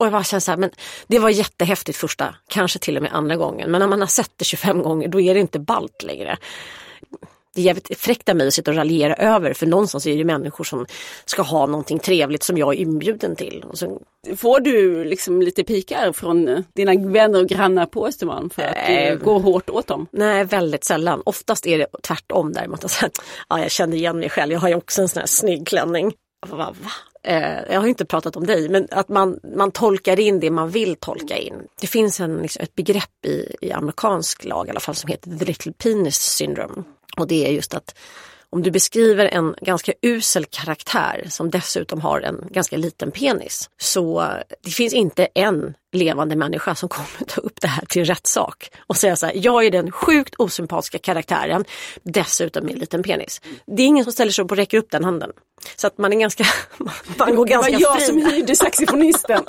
Och 0.00 0.06
jag 0.06 0.12
bara 0.12 0.24
känner 0.24 0.40
så 0.40 0.50
här, 0.50 0.58
men 0.58 0.70
det 1.06 1.18
var 1.18 1.30
jättehäftigt 1.30 1.98
första, 1.98 2.34
kanske 2.48 2.78
till 2.78 2.96
och 2.96 3.02
med 3.02 3.12
andra 3.12 3.36
gången. 3.36 3.70
Men 3.70 3.80
när 3.80 3.88
man 3.88 4.00
har 4.00 4.06
sett 4.06 4.32
det 4.36 4.44
25 4.44 4.82
gånger 4.82 5.08
då 5.08 5.20
är 5.20 5.34
det 5.34 5.40
inte 5.40 5.58
balt 5.58 6.02
längre. 6.02 6.38
Det 7.54 7.60
är 7.60 7.64
jävligt 7.64 7.98
fräckt 7.98 8.28
av 8.28 8.36
mig 8.36 8.46
att 8.46 8.54
sitta 8.54 8.70
och 8.70 8.76
raljera 8.76 9.14
över 9.14 9.52
för 9.52 9.66
någonstans 9.66 10.06
är 10.06 10.16
det 10.16 10.24
människor 10.24 10.64
som 10.64 10.86
ska 11.24 11.42
ha 11.42 11.66
någonting 11.66 11.98
trevligt 11.98 12.42
som 12.42 12.58
jag 12.58 12.74
är 12.74 12.78
inbjuden 12.78 13.36
till. 13.36 13.64
Så... 13.72 14.02
Får 14.36 14.60
du 14.60 15.04
liksom 15.04 15.42
lite 15.42 15.64
pikar 15.64 16.12
från 16.12 16.64
dina 16.72 16.94
vänner 16.94 17.40
och 17.40 17.48
grannar 17.48 17.86
på 17.86 18.06
Östermalm 18.06 18.50
för 18.50 18.62
att 18.62 18.76
äh, 18.88 19.14
gå 19.14 19.38
hårt 19.38 19.70
åt 19.70 19.86
dem? 19.86 20.06
Nej, 20.12 20.44
väldigt 20.44 20.84
sällan. 20.84 21.22
Oftast 21.24 21.66
är 21.66 21.78
det 21.78 21.86
tvärtom 22.02 22.52
däremot. 22.52 22.84
Alltså, 22.84 23.06
ja, 23.48 23.58
jag 23.58 23.70
känner 23.70 23.96
igen 23.96 24.18
mig 24.18 24.30
själv, 24.30 24.52
jag 24.52 24.60
har 24.60 24.68
ju 24.68 24.74
också 24.74 25.02
en 25.02 25.08
sån 25.08 25.20
här 25.20 25.26
snygg 25.26 25.66
klänning. 25.66 26.12
Alltså, 26.40 26.56
va, 26.56 26.74
va? 26.82 26.90
Eh, 27.22 27.72
jag 27.72 27.80
har 27.80 27.86
inte 27.86 28.04
pratat 28.04 28.36
om 28.36 28.46
dig, 28.46 28.68
men 28.68 28.88
att 28.90 29.08
man, 29.08 29.40
man 29.56 29.70
tolkar 29.70 30.20
in 30.20 30.40
det 30.40 30.50
man 30.50 30.70
vill 30.70 30.96
tolka 30.96 31.36
in. 31.36 31.54
Det 31.80 31.86
finns 31.86 32.20
en, 32.20 32.36
liksom, 32.42 32.62
ett 32.62 32.74
begrepp 32.74 33.26
i, 33.26 33.56
i 33.60 33.72
amerikansk 33.72 34.44
lag 34.44 34.66
i 34.66 34.70
alla 34.70 34.80
fall 34.80 34.94
som 34.94 35.08
heter 35.08 35.38
the 35.38 35.44
little 35.44 35.72
penis 35.72 36.16
syndrome. 36.16 36.82
Och 37.16 37.26
det 37.26 37.46
är 37.46 37.50
just 37.52 37.74
att 37.74 37.94
om 38.50 38.62
du 38.62 38.70
beskriver 38.70 39.26
en 39.26 39.54
ganska 39.60 39.92
usel 40.02 40.44
karaktär 40.44 41.26
som 41.28 41.50
dessutom 41.50 42.00
har 42.00 42.20
en 42.20 42.48
ganska 42.50 42.76
liten 42.76 43.10
penis 43.10 43.70
så 43.80 44.32
det 44.64 44.70
finns 44.70 44.94
inte 44.94 45.28
en 45.34 45.74
levande 45.92 46.36
människa 46.36 46.74
som 46.74 46.88
kommer 46.88 47.26
ta 47.26 47.40
upp 47.40 47.60
det 47.60 47.68
här 47.68 47.84
till 47.86 48.04
rättssak 48.04 48.70
och 48.86 48.96
säga 48.96 49.16
så 49.16 49.26
här, 49.26 49.32
jag 49.36 49.64
är 49.64 49.70
den 49.70 49.92
sjukt 49.92 50.34
osympatiska 50.38 50.98
karaktären, 50.98 51.64
dessutom 52.02 52.64
med 52.64 52.72
en 52.72 52.78
liten 52.78 53.02
penis. 53.02 53.40
Det 53.66 53.82
är 53.82 53.86
ingen 53.86 54.04
som 54.04 54.12
ställer 54.12 54.32
sig 54.32 54.44
upp 54.44 54.50
och 54.50 54.56
räcker 54.56 54.78
upp 54.78 54.90
den 54.90 55.04
handen. 55.04 55.32
Så 55.76 55.86
att 55.86 55.98
man 55.98 56.12
är 56.12 56.16
ganska, 56.16 56.44
man 57.18 57.34
går 57.34 57.46
ganska 57.46 57.72
fri. 57.72 57.78
Det 57.78 57.84
var 57.84 57.92
jag 57.92 57.98
fri. 57.98 58.06
som 58.06 58.32
hyrde 58.32 58.56
saxofonisten. 58.56 59.44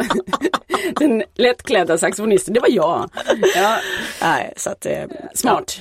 den 1.00 1.24
lättklädda 1.36 1.98
saxofonisten, 1.98 2.54
det 2.54 2.60
var 2.60 2.70
jag. 2.70 3.10
Ja. 3.56 3.78
Nej, 4.22 4.54
så 4.58 4.70
att, 4.70 4.86
eh, 4.86 5.04
Smart. 5.36 5.80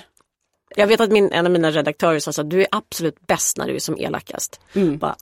Ja. 0.77 0.81
Jag 0.83 0.87
vet 0.87 1.01
att 1.01 1.11
min, 1.11 1.33
en 1.33 1.47
av 1.47 1.53
mina 1.53 1.71
redaktörer 1.71 2.19
sa 2.19 2.43
att 2.43 2.51
du 2.51 2.61
är 2.61 2.69
absolut 2.71 3.27
bäst 3.27 3.57
när 3.57 3.67
du 3.67 3.75
är 3.75 3.79
som 3.79 3.99
elakast. 3.99 4.61
Mm. 4.73 4.99
Bara, 4.99 5.17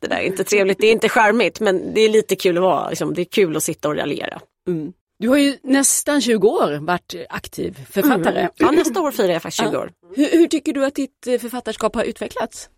det 0.00 0.06
där 0.06 0.16
är 0.16 0.22
inte 0.22 0.44
trevligt, 0.44 0.78
det 0.78 0.86
är 0.86 0.92
inte 0.92 1.08
charmigt 1.08 1.60
men 1.60 1.94
det 1.94 2.00
är 2.00 2.08
lite 2.08 2.36
kul 2.36 2.56
att 2.56 2.62
vara, 2.62 2.88
liksom, 2.88 3.14
det 3.14 3.22
är 3.22 3.24
kul 3.24 3.56
att 3.56 3.62
sitta 3.62 3.88
och 3.88 3.96
raljera. 3.96 4.40
Mm. 4.68 4.92
Du 5.18 5.28
har 5.28 5.36
ju 5.36 5.56
nästan 5.62 6.20
20 6.20 6.48
år 6.48 6.86
varit 6.86 7.14
aktiv 7.28 7.86
författare. 7.90 8.40
Mm. 8.40 8.52
Ja, 8.56 8.70
nästa 8.70 9.00
år 9.00 9.10
firar 9.10 9.32
jag 9.32 9.42
faktiskt 9.42 9.68
20 9.68 9.76
år. 9.76 9.92
Hur, 10.16 10.30
hur 10.30 10.46
tycker 10.46 10.72
du 10.72 10.84
att 10.84 10.94
ditt 10.94 11.26
författarskap 11.40 11.94
har 11.94 12.04
utvecklats? 12.04 12.70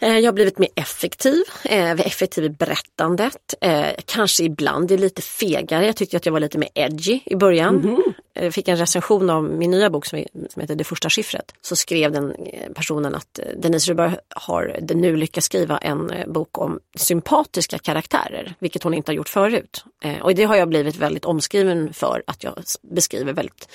Eh, 0.00 0.18
jag 0.18 0.26
har 0.26 0.32
blivit 0.32 0.58
mer 0.58 0.68
effektiv, 0.74 1.42
eh, 1.64 1.90
effektiv 1.90 2.44
i 2.44 2.48
berättandet. 2.48 3.54
Eh, 3.60 3.86
kanske 4.04 4.44
ibland 4.44 4.90
är 4.90 4.98
lite 4.98 5.22
fegare. 5.22 5.86
Jag 5.86 5.96
tyckte 5.96 6.16
att 6.16 6.26
jag 6.26 6.32
var 6.32 6.40
lite 6.40 6.58
mer 6.58 6.68
edgy 6.74 7.20
i 7.24 7.36
början. 7.36 7.76
Mm 7.76 7.96
-hmm. 7.96 8.12
Jag 8.32 8.54
fick 8.54 8.68
en 8.68 8.76
recension 8.76 9.30
av 9.30 9.44
min 9.44 9.70
nya 9.70 9.90
bok 9.90 10.06
som, 10.06 10.18
heter 10.56 10.74
Det 10.74 10.84
första 10.84 11.10
skiffret. 11.10 11.52
Så 11.60 11.76
skrev 11.76 12.12
den 12.12 12.36
personen 12.74 13.14
att 13.14 13.40
Denise 13.56 13.90
Rubber 13.90 14.20
har 14.28 14.78
nu 14.94 15.16
lyckats 15.16 15.46
skriva 15.46 15.78
en 15.78 16.12
bok 16.26 16.58
om 16.58 16.80
sympatiska 16.96 17.78
karaktärer, 17.78 18.54
vilket 18.58 18.82
hon 18.82 18.94
inte 18.94 19.10
har 19.12 19.16
gjort 19.16 19.28
förut. 19.28 19.84
Och 20.22 20.34
det 20.34 20.44
har 20.44 20.56
jag 20.56 20.68
blivit 20.68 20.96
väldigt 20.96 21.24
omskriven 21.24 21.92
för 21.92 22.22
att 22.26 22.44
jag 22.44 22.54
beskriver 22.82 23.32
väldigt 23.32 23.68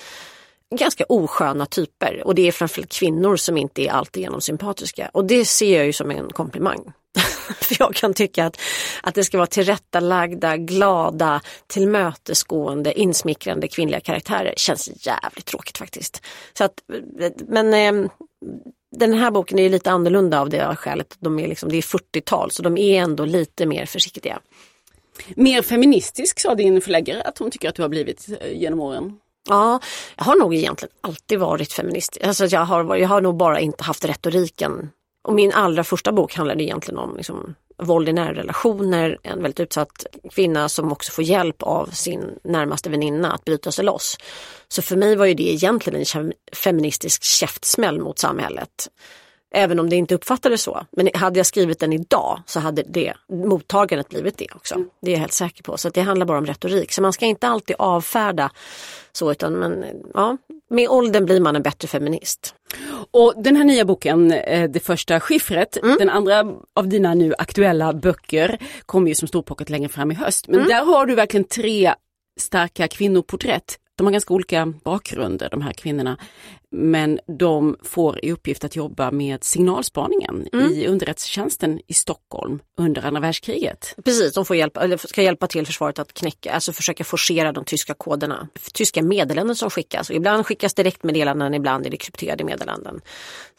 ganska 0.71 1.05
osköna 1.09 1.65
typer 1.65 2.21
och 2.27 2.35
det 2.35 2.47
är 2.47 2.51
framförallt 2.51 2.93
kvinnor 2.93 3.35
som 3.35 3.57
inte 3.57 3.81
är 3.81 3.91
alltigenom 3.91 4.41
sympatiska 4.41 5.09
och 5.13 5.25
det 5.25 5.45
ser 5.45 5.77
jag 5.77 5.85
ju 5.85 5.93
som 5.93 6.11
en 6.11 6.29
komplimang. 6.29 6.91
För 7.61 7.75
jag 7.79 7.95
kan 7.95 8.13
tycka 8.13 8.45
att, 8.45 8.57
att 9.03 9.15
det 9.15 9.23
ska 9.23 9.37
vara 9.37 9.47
tillrättalagda, 9.47 10.57
glada, 10.57 11.41
tillmötesgående, 11.67 12.99
insmickrande 12.99 13.67
kvinnliga 13.67 13.99
karaktärer 13.99 14.53
känns 14.57 15.05
jävligt 15.07 15.45
tråkigt 15.45 15.77
faktiskt. 15.77 16.21
Så 16.53 16.63
att, 16.63 16.73
men 17.47 17.73
eh, 17.73 18.11
den 18.91 19.13
här 19.13 19.31
boken 19.31 19.59
är 19.59 19.69
lite 19.69 19.91
annorlunda 19.91 20.39
av 20.41 20.49
det 20.49 20.75
skälet. 20.75 21.15
De 21.19 21.39
är 21.39 21.47
liksom, 21.47 21.69
det 21.69 21.77
är 21.77 21.81
40-tal 21.81 22.51
så 22.51 22.63
de 22.63 22.77
är 22.77 23.01
ändå 23.01 23.25
lite 23.25 23.65
mer 23.65 23.85
försiktiga. 23.85 24.39
Mer 25.35 25.61
feministisk 25.61 26.39
sa 26.39 26.55
din 26.55 26.81
förläggare 26.81 27.21
att 27.21 27.37
hon 27.37 27.51
tycker 27.51 27.69
att 27.69 27.75
du 27.75 27.81
har 27.81 27.89
blivit 27.89 28.29
eh, 28.41 28.51
genom 28.51 28.79
åren. 28.79 29.17
Ja, 29.49 29.79
jag 30.17 30.23
har 30.23 30.35
nog 30.35 30.55
egentligen 30.55 30.93
alltid 31.01 31.39
varit 31.39 31.73
feminist. 31.73 32.17
Alltså 32.23 32.45
jag, 32.45 32.65
har, 32.65 32.95
jag 32.95 33.07
har 33.07 33.21
nog 33.21 33.37
bara 33.37 33.59
inte 33.59 33.83
haft 33.83 34.05
retoriken. 34.05 34.89
Och 35.27 35.33
min 35.33 35.51
allra 35.51 35.83
första 35.83 36.11
bok 36.11 36.35
handlade 36.35 36.63
egentligen 36.63 36.99
om 36.99 37.17
liksom, 37.17 37.55
våld 37.77 38.09
i 38.09 38.13
nära 38.13 38.33
relationer, 38.33 39.17
en 39.23 39.41
väldigt 39.41 39.59
utsatt 39.59 40.05
kvinna 40.31 40.69
som 40.69 40.91
också 40.91 41.11
får 41.11 41.23
hjälp 41.23 41.63
av 41.63 41.85
sin 41.87 42.39
närmaste 42.43 42.89
väninna 42.89 43.33
att 43.33 43.45
bryta 43.45 43.71
sig 43.71 43.85
loss. 43.85 44.17
Så 44.67 44.81
för 44.81 44.95
mig 44.95 45.15
var 45.15 45.25
ju 45.25 45.33
det 45.33 45.53
egentligen 45.53 46.05
en 46.15 46.33
feministisk 46.53 47.23
käftsmäll 47.23 47.99
mot 47.99 48.19
samhället. 48.19 48.89
Även 49.53 49.79
om 49.79 49.89
det 49.89 49.95
inte 49.95 50.15
uppfattades 50.15 50.61
så. 50.61 50.85
Men 50.91 51.09
hade 51.13 51.39
jag 51.39 51.45
skrivit 51.45 51.79
den 51.79 51.93
idag 51.93 52.41
så 52.45 52.59
hade 52.59 52.83
det 52.83 53.13
mottagandet 53.29 54.09
blivit 54.09 54.37
det 54.37 54.47
också. 54.55 54.75
Mm. 54.75 54.89
Det 55.01 55.11
är 55.11 55.13
jag 55.13 55.19
helt 55.19 55.33
säker 55.33 55.63
på. 55.63 55.77
Så 55.77 55.89
det 55.89 56.01
handlar 56.01 56.25
bara 56.25 56.37
om 56.37 56.45
retorik. 56.45 56.91
Så 56.91 57.01
man 57.01 57.13
ska 57.13 57.25
inte 57.25 57.47
alltid 57.47 57.75
avfärda 57.79 58.51
så 59.11 59.31
utan 59.31 59.53
men, 59.53 59.85
ja, 60.13 60.37
med 60.69 60.89
åldern 60.89 61.25
blir 61.25 61.39
man 61.39 61.55
en 61.55 61.61
bättre 61.61 61.87
feminist. 61.87 62.55
Och 63.11 63.33
den 63.37 63.55
här 63.55 63.63
nya 63.63 63.85
boken, 63.85 64.31
eh, 64.31 64.69
Det 64.69 64.79
första 64.79 65.19
skiffret, 65.19 65.77
mm. 65.83 65.97
den 65.99 66.09
andra 66.09 66.45
av 66.75 66.87
dina 66.87 67.13
nu 67.13 67.33
aktuella 67.37 67.93
böcker 67.93 68.57
kommer 68.85 69.07
ju 69.07 69.15
som 69.15 69.27
storpocket 69.27 69.69
längre 69.69 69.89
fram 69.89 70.11
i 70.11 70.15
höst. 70.15 70.47
Men 70.47 70.59
mm. 70.59 70.69
där 70.69 70.85
har 70.85 71.05
du 71.05 71.15
verkligen 71.15 71.43
tre 71.43 71.93
starka 72.39 72.87
kvinnoporträtt. 72.87 73.77
De 73.97 74.07
har 74.07 74.11
ganska 74.11 74.33
olika 74.33 74.73
bakgrunder 74.83 75.49
de 75.49 75.61
här 75.61 75.73
kvinnorna. 75.73 76.17
Men 76.71 77.19
de 77.37 77.77
får 77.83 78.25
i 78.25 78.31
uppgift 78.31 78.63
att 78.63 78.75
jobba 78.75 79.11
med 79.11 79.43
signalspaningen 79.43 80.47
mm. 80.53 80.71
i 80.71 80.87
underrättelsetjänsten 80.87 81.79
i 81.87 81.93
Stockholm 81.93 82.59
under 82.77 83.05
andra 83.05 83.21
världskriget. 83.21 83.95
Precis, 84.05 84.33
de 84.33 84.45
får 84.45 84.55
hjälpa, 84.55 84.81
eller 84.83 84.97
ska 84.97 85.21
hjälpa 85.21 85.47
till 85.47 85.65
försvaret 85.65 85.99
att 85.99 86.13
knäcka, 86.13 86.51
alltså 86.51 86.73
försöka 86.73 87.03
forcera 87.03 87.51
de 87.51 87.65
tyska 87.65 87.93
koderna. 87.93 88.47
Tyska 88.73 89.01
meddelanden 89.01 89.55
som 89.55 89.69
skickas. 89.69 90.09
Och 90.09 90.15
ibland 90.15 90.45
skickas 90.45 90.73
direktmeddelanden, 90.73 91.53
ibland 91.53 91.85
är 91.85 91.89
det 91.89 91.97
krypterade 91.97 92.43
meddelanden. 92.43 93.01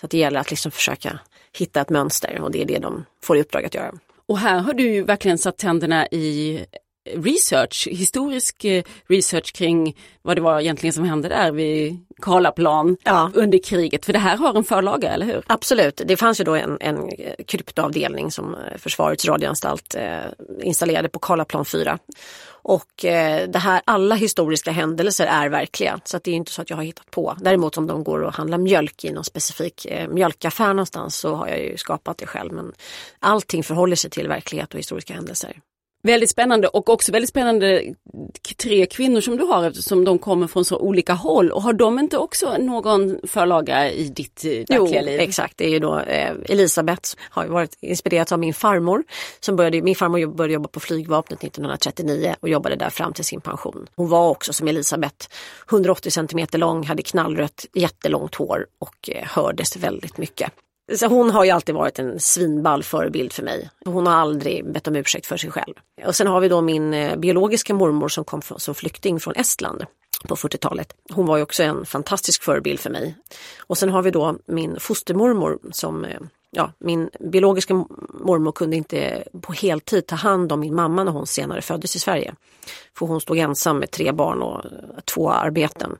Så 0.00 0.06
att 0.06 0.10
det 0.10 0.18
gäller 0.18 0.40
att 0.40 0.50
liksom 0.50 0.72
försöka 0.72 1.18
hitta 1.58 1.80
ett 1.80 1.90
mönster 1.90 2.40
och 2.40 2.50
det 2.50 2.62
är 2.62 2.66
det 2.66 2.78
de 2.78 3.04
får 3.22 3.36
i 3.36 3.40
uppdrag 3.40 3.64
att 3.64 3.74
göra. 3.74 3.92
Och 4.26 4.38
här 4.38 4.58
har 4.58 4.74
du 4.74 4.92
ju 4.92 5.02
verkligen 5.02 5.38
satt 5.38 5.58
tänderna 5.58 6.06
i 6.06 6.60
research, 7.04 7.88
historisk 7.90 8.64
eh, 8.64 8.82
research 9.08 9.52
kring 9.52 9.96
vad 10.22 10.36
det 10.36 10.40
var 10.40 10.60
egentligen 10.60 10.92
som 10.92 11.04
hände 11.04 11.28
där 11.28 11.52
vid 11.52 12.06
Karlaplan 12.20 12.96
ja. 13.04 13.30
under 13.34 13.58
kriget. 13.58 14.06
För 14.06 14.12
det 14.12 14.18
här 14.18 14.36
har 14.36 14.54
en 14.56 14.64
förlaga, 14.64 15.10
eller 15.10 15.26
hur? 15.26 15.42
Absolut. 15.46 16.02
Det 16.04 16.16
fanns 16.16 16.40
ju 16.40 16.44
då 16.44 16.54
en, 16.54 16.78
en 16.80 17.10
kryptoavdelning 17.46 18.30
som 18.30 18.54
eh, 18.54 18.78
Försvarets 18.78 19.24
radioanstalt 19.24 19.94
eh, 19.94 20.18
installerade 20.62 21.08
på 21.08 21.18
Karlaplan 21.18 21.64
4. 21.64 21.98
Och 22.64 23.04
eh, 23.04 23.48
det 23.48 23.58
här, 23.58 23.82
alla 23.84 24.14
historiska 24.14 24.70
händelser 24.70 25.26
är 25.26 25.48
verkliga. 25.48 26.00
Så 26.04 26.16
att 26.16 26.24
det 26.24 26.30
är 26.30 26.34
inte 26.34 26.52
så 26.52 26.62
att 26.62 26.70
jag 26.70 26.76
har 26.76 26.84
hittat 26.84 27.10
på. 27.10 27.36
Däremot 27.40 27.78
om 27.78 27.86
de 27.86 28.04
går 28.04 28.22
och 28.22 28.34
handlar 28.34 28.58
mjölk 28.58 29.04
i 29.04 29.12
någon 29.12 29.24
specifik 29.24 29.86
eh, 29.86 30.08
mjölkaffär 30.08 30.68
någonstans 30.68 31.16
så 31.16 31.34
har 31.34 31.48
jag 31.48 31.60
ju 31.60 31.76
skapat 31.76 32.18
det 32.18 32.26
själv. 32.26 32.52
Men 32.52 32.72
allting 33.18 33.62
förhåller 33.64 33.96
sig 33.96 34.10
till 34.10 34.28
verklighet 34.28 34.72
och 34.72 34.78
historiska 34.78 35.14
händelser. 35.14 35.60
Väldigt 36.04 36.30
spännande 36.30 36.68
och 36.68 36.88
också 36.88 37.12
väldigt 37.12 37.28
spännande 37.28 37.94
tre 38.56 38.86
kvinnor 38.86 39.20
som 39.20 39.36
du 39.36 39.44
har 39.44 39.64
eftersom 39.64 40.04
de 40.04 40.18
kommer 40.18 40.46
från 40.46 40.64
så 40.64 40.78
olika 40.78 41.12
håll. 41.12 41.50
Och 41.50 41.62
har 41.62 41.72
de 41.72 41.98
inte 41.98 42.18
också 42.18 42.56
någon 42.58 43.18
förlaga 43.24 43.90
i 43.90 44.08
ditt 44.08 44.44
verkliga 44.44 45.00
jo, 45.00 45.06
liv? 45.06 45.20
exakt. 45.20 45.56
Det 45.56 45.64
är 45.64 45.70
ju 45.70 45.78
då 45.78 45.98
eh, 45.98 46.34
Elisabeth 46.48 47.16
har 47.18 47.46
varit 47.46 47.78
inspirerad 47.80 48.32
av 48.32 48.38
min 48.38 48.54
farmor. 48.54 49.04
Som 49.40 49.56
började, 49.56 49.82
min 49.82 49.94
farmor 49.94 50.26
började 50.26 50.54
jobba 50.54 50.68
på 50.68 50.80
flygvapnet 50.80 51.44
1939 51.44 52.34
och 52.40 52.48
jobbade 52.48 52.76
där 52.76 52.90
fram 52.90 53.12
till 53.12 53.24
sin 53.24 53.40
pension. 53.40 53.86
Hon 53.96 54.08
var 54.08 54.28
också 54.28 54.52
som 54.52 54.68
Elisabeth 54.68 55.28
180 55.70 56.10
centimeter 56.10 56.58
lång, 56.58 56.84
hade 56.84 57.02
knallrött 57.02 57.66
jättelångt 57.74 58.34
hår 58.34 58.66
och 58.78 59.10
eh, 59.10 59.24
hördes 59.24 59.76
väldigt 59.76 60.18
mycket. 60.18 60.52
Så 60.96 61.06
hon 61.06 61.30
har 61.30 61.44
ju 61.44 61.50
alltid 61.50 61.74
varit 61.74 61.98
en 61.98 62.20
svinball 62.20 62.82
förebild 62.82 63.32
för 63.32 63.42
mig. 63.42 63.70
Hon 63.84 64.06
har 64.06 64.14
aldrig 64.14 64.72
bett 64.72 64.88
om 64.88 64.96
ursäkt 64.96 65.26
för 65.26 65.36
sig 65.36 65.50
själv. 65.50 65.74
Och 66.06 66.16
sen 66.16 66.26
har 66.26 66.40
vi 66.40 66.48
då 66.48 66.60
min 66.60 66.94
eh, 66.94 67.16
biologiska 67.16 67.74
mormor 67.74 68.08
som 68.08 68.24
kom 68.24 68.42
som 68.56 68.74
flykting 68.74 69.20
från 69.20 69.34
Estland 69.34 69.84
på 70.28 70.36
40-talet. 70.36 70.94
Hon 71.12 71.26
var 71.26 71.36
ju 71.36 71.42
också 71.42 71.62
en 71.62 71.86
fantastisk 71.86 72.42
förebild 72.42 72.80
för 72.80 72.90
mig. 72.90 73.14
Och 73.58 73.78
sen 73.78 73.88
har 73.88 74.02
vi 74.02 74.10
då 74.10 74.36
min 74.46 74.80
fostermormor 74.80 75.58
som 75.72 76.04
eh, 76.04 76.20
Ja, 76.54 76.72
min 76.78 77.10
biologiska 77.20 77.74
mormor 78.08 78.52
kunde 78.52 78.76
inte 78.76 79.24
på 79.40 79.52
heltid 79.52 80.06
ta 80.06 80.16
hand 80.16 80.52
om 80.52 80.60
min 80.60 80.74
mamma 80.74 81.04
när 81.04 81.12
hon 81.12 81.26
senare 81.26 81.62
föddes 81.62 81.96
i 81.96 81.98
Sverige. 81.98 82.34
För 82.98 83.06
hon 83.06 83.20
stod 83.20 83.38
ensam 83.38 83.78
med 83.78 83.90
tre 83.90 84.12
barn 84.12 84.42
och 84.42 84.64
eh, 84.64 84.70
två 85.04 85.30
arbeten. 85.30 85.96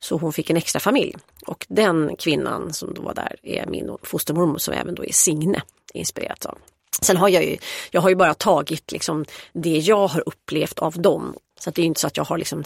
Så 0.00 0.16
hon 0.16 0.32
fick 0.32 0.50
en 0.50 0.56
extra 0.56 0.80
familj. 0.80 1.16
Och 1.46 1.66
den 1.68 2.16
kvinnan 2.16 2.72
som 2.72 2.94
då 2.94 3.02
var 3.02 3.14
där 3.14 3.36
är 3.42 3.66
min 3.66 3.96
fostermormor 4.02 4.58
som 4.58 4.74
även 4.74 4.94
då 4.94 5.04
är 5.04 5.12
Signe 5.12 5.62
inspirerat 5.94 6.46
av. 6.46 6.58
Sen 7.00 7.16
har 7.16 7.28
jag 7.28 7.44
ju, 7.44 7.56
jag 7.90 8.00
har 8.00 8.08
ju 8.08 8.14
bara 8.14 8.34
tagit 8.34 8.92
liksom 8.92 9.24
det 9.52 9.78
jag 9.78 10.06
har 10.06 10.22
upplevt 10.28 10.78
av 10.78 11.02
dem. 11.02 11.34
Så 11.60 11.70
det 11.70 11.82
är 11.82 11.86
inte 11.86 12.00
så 12.00 12.06
att 12.06 12.16
jag 12.16 12.24
har 12.24 12.38
liksom 12.38 12.64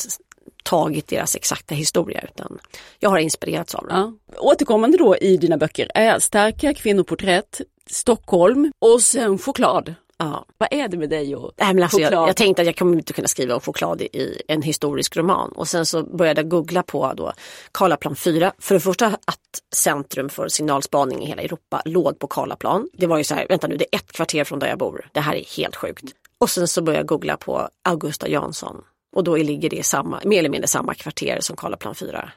tagit 0.63 1.09
deras 1.09 1.37
exakta 1.37 1.75
historia 1.75 2.21
utan 2.21 2.59
jag 2.99 3.11
har 3.11 3.19
inspirerats 3.19 3.75
av 3.75 3.87
dem. 3.87 4.19
Ja. 4.27 4.39
Återkommande 4.39 4.99
då 4.99 5.17
i 5.17 5.37
dina 5.37 5.57
böcker 5.57 5.91
är 5.95 6.19
starka 6.19 6.75
kvinnoporträtt, 6.75 7.61
Stockholm 7.87 8.73
och 8.79 9.01
sen 9.01 9.39
choklad. 9.39 9.95
Ja. 10.19 10.45
Vad 10.59 10.69
är 10.71 10.89
det 10.89 10.97
med 10.97 11.11
dig 11.11 11.37
och 11.37 11.53
Nej, 11.57 11.75
men 11.75 11.83
alltså 11.83 11.99
choklad? 11.99 12.13
Jag, 12.13 12.29
jag 12.29 12.37
tänkte 12.37 12.63
att 12.63 12.67
jag 12.67 12.77
kommer 12.77 12.97
inte 12.97 13.13
kunna 13.13 13.29
skriva 13.29 13.55
om 13.55 13.61
choklad 13.61 14.03
i, 14.03 14.05
i, 14.05 14.43
en 14.49 14.63
historisk 14.63 15.17
roman 15.17 15.53
och 15.53 15.69
sen 15.69 15.87
så 15.87 16.03
började 16.03 16.41
jag 16.41 16.49
googla 16.49 16.83
på 16.83 17.13
då 17.17 17.33
Karlaplan 17.73 18.17
4. 18.17 18.53
För 18.59 18.75
det 18.75 18.81
första 18.81 19.07
att 19.07 19.41
centrum 19.75 20.29
för 20.29 20.49
signalspaning 20.49 21.23
i 21.23 21.27
hela 21.27 21.43
Europa 21.43 21.83
låg 21.85 22.19
på 22.19 22.27
Karlaplan. 22.27 22.89
Det 22.93 23.07
var 23.07 23.19
ju 23.19 23.25
så 23.25 23.35
här, 23.35 23.47
vänta 23.49 23.67
nu 23.67 23.77
det 23.77 23.87
är 23.93 23.99
ett 23.99 24.13
kvarter 24.13 24.45
från 24.45 24.59
där 24.59 24.67
jag 24.67 24.79
bor. 24.79 25.09
Det 25.13 25.21
här 25.21 25.35
är 25.35 25.57
helt 25.57 25.77
sjukt. 25.77 26.05
Och 26.39 26.51
sen 26.51 26.69
så 26.69 26.83
började 26.83 27.01
jag 27.01 27.07
googla 27.07 27.37
på 27.37 27.69
Augusta 27.83 28.29
Jansson 28.29 28.83
och 29.15 29.25
då 29.25 29.37
ligger 29.37 29.71
det 29.71 29.77
i 29.77 29.83
samma, 29.83 30.21
mer 30.25 30.39
eller 30.39 30.49
mindre 30.49 30.69
samma 30.69 30.95
kvarter 30.95 31.39
som 31.41 31.57
Karlaplan 31.57 31.95
4. 31.95 32.31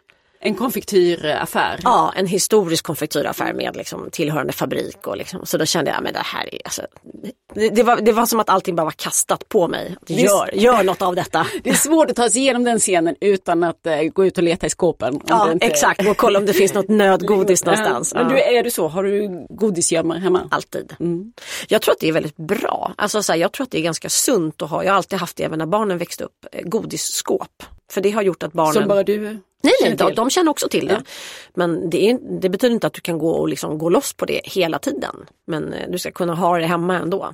En 0.48 0.56
konfektyraffär? 0.56 1.80
Ja, 1.84 2.14
en 2.16 2.28
historisk 2.28 2.86
konfektyraffär 2.86 3.54
med 3.54 3.76
liksom 3.76 4.10
tillhörande 4.12 4.54
fabrik. 4.54 5.08
Och 5.08 5.18
liksom, 5.18 5.46
så 5.46 5.58
då 5.58 5.66
kände 5.66 5.92
jag, 5.92 6.04
men 6.04 6.14
det 6.14 6.20
här 6.20 6.56
är, 6.56 6.62
alltså, 6.66 6.82
det, 7.54 7.70
det, 7.70 7.84
var, 7.84 8.02
det 8.02 8.12
var 8.12 8.26
som 8.26 8.40
att 8.40 8.50
allting 8.50 8.76
bara 8.76 8.84
var 8.84 8.92
kastat 8.92 9.50
på 9.50 9.68
mig. 9.68 9.96
Gör, 10.08 10.50
gör 10.54 10.84
något 10.84 11.02
av 11.02 11.16
detta. 11.16 11.48
Det 11.64 11.70
är 11.70 11.74
svårt 11.74 12.10
att 12.10 12.16
ta 12.16 12.30
sig 12.30 12.42
igenom 12.42 12.64
den 12.64 12.80
scenen 12.80 13.16
utan 13.22 13.64
att 13.64 13.88
uh, 13.88 14.10
gå 14.10 14.26
ut 14.26 14.38
och 14.38 14.44
leta 14.44 14.68
i 14.68 14.70
skåpen. 14.70 15.22
Ja, 15.28 15.52
inte... 15.52 15.66
exakt. 15.66 16.08
Och 16.08 16.18
kolla 16.18 16.40
om 16.40 16.46
det 16.46 16.54
finns 16.54 16.74
något 16.74 16.90
nödgodis 16.90 17.66
någonstans. 17.66 18.14
Men 18.14 18.28
du, 18.28 18.40
är 18.40 18.64
du 18.64 18.72
så? 18.72 18.88
Har 18.88 19.04
du 19.04 19.46
godisgömmor 19.50 20.16
hemma? 20.16 20.48
Alltid. 20.52 20.96
Mm. 21.00 21.34
Jag 21.68 21.82
tror 21.82 21.92
att 21.94 22.00
det 22.00 22.08
är 22.08 22.14
väldigt 22.14 22.38
bra. 22.38 22.94
Alltså, 22.98 23.24
så 23.24 23.32
här, 23.32 23.40
jag 23.40 23.52
tror 23.52 23.64
att 23.64 23.72
det 23.72 23.78
är 23.78 23.84
ganska 23.84 24.10
sunt 24.10 24.62
att 24.62 24.70
ha, 24.70 24.84
jag 24.84 24.92
har 24.92 24.98
alltid 24.98 25.20
haft 25.20 25.38
det 25.38 25.44
även 25.44 25.60
när 25.60 25.66
barnen 25.66 25.98
växte 25.98 26.24
upp, 26.24 26.46
eh, 26.52 26.62
godisskåp. 26.64 27.64
För 27.92 28.02
det 28.02 28.12
har 28.12 28.22
gjort 28.22 28.44
att 28.44 28.54
barnen... 28.54 28.74
Som 28.74 28.88
bara 28.88 29.04
du? 29.04 29.40
Nej, 29.64 29.74
nej 29.82 29.96
de, 29.96 30.14
de 30.14 30.30
känner 30.30 30.52
också 30.52 30.68
till 30.68 30.88
det. 30.88 30.94
Ja. 30.94 31.02
Men 31.54 31.90
det, 31.90 32.10
är, 32.10 32.40
det, 32.42 32.50
betyder 32.50 32.74
inte 32.74 32.88
att 32.88 32.94
du 32.94 33.02
kan 33.02 33.18
gå 33.18 33.32
och 33.32 33.50
liksom 33.50 33.78
gå 33.78 33.90
loss 33.90 34.14
på 34.14 34.26
det 34.26 34.42
hela 34.44 34.80
tiden. 34.80 35.16
Men 35.48 35.74
eh, 35.74 35.90
du 35.90 36.00
ska 36.00 36.12
kunna 36.12 36.36
ha 36.36 36.58
det 36.58 36.66
hemma 36.66 36.98
ändå. 36.98 37.34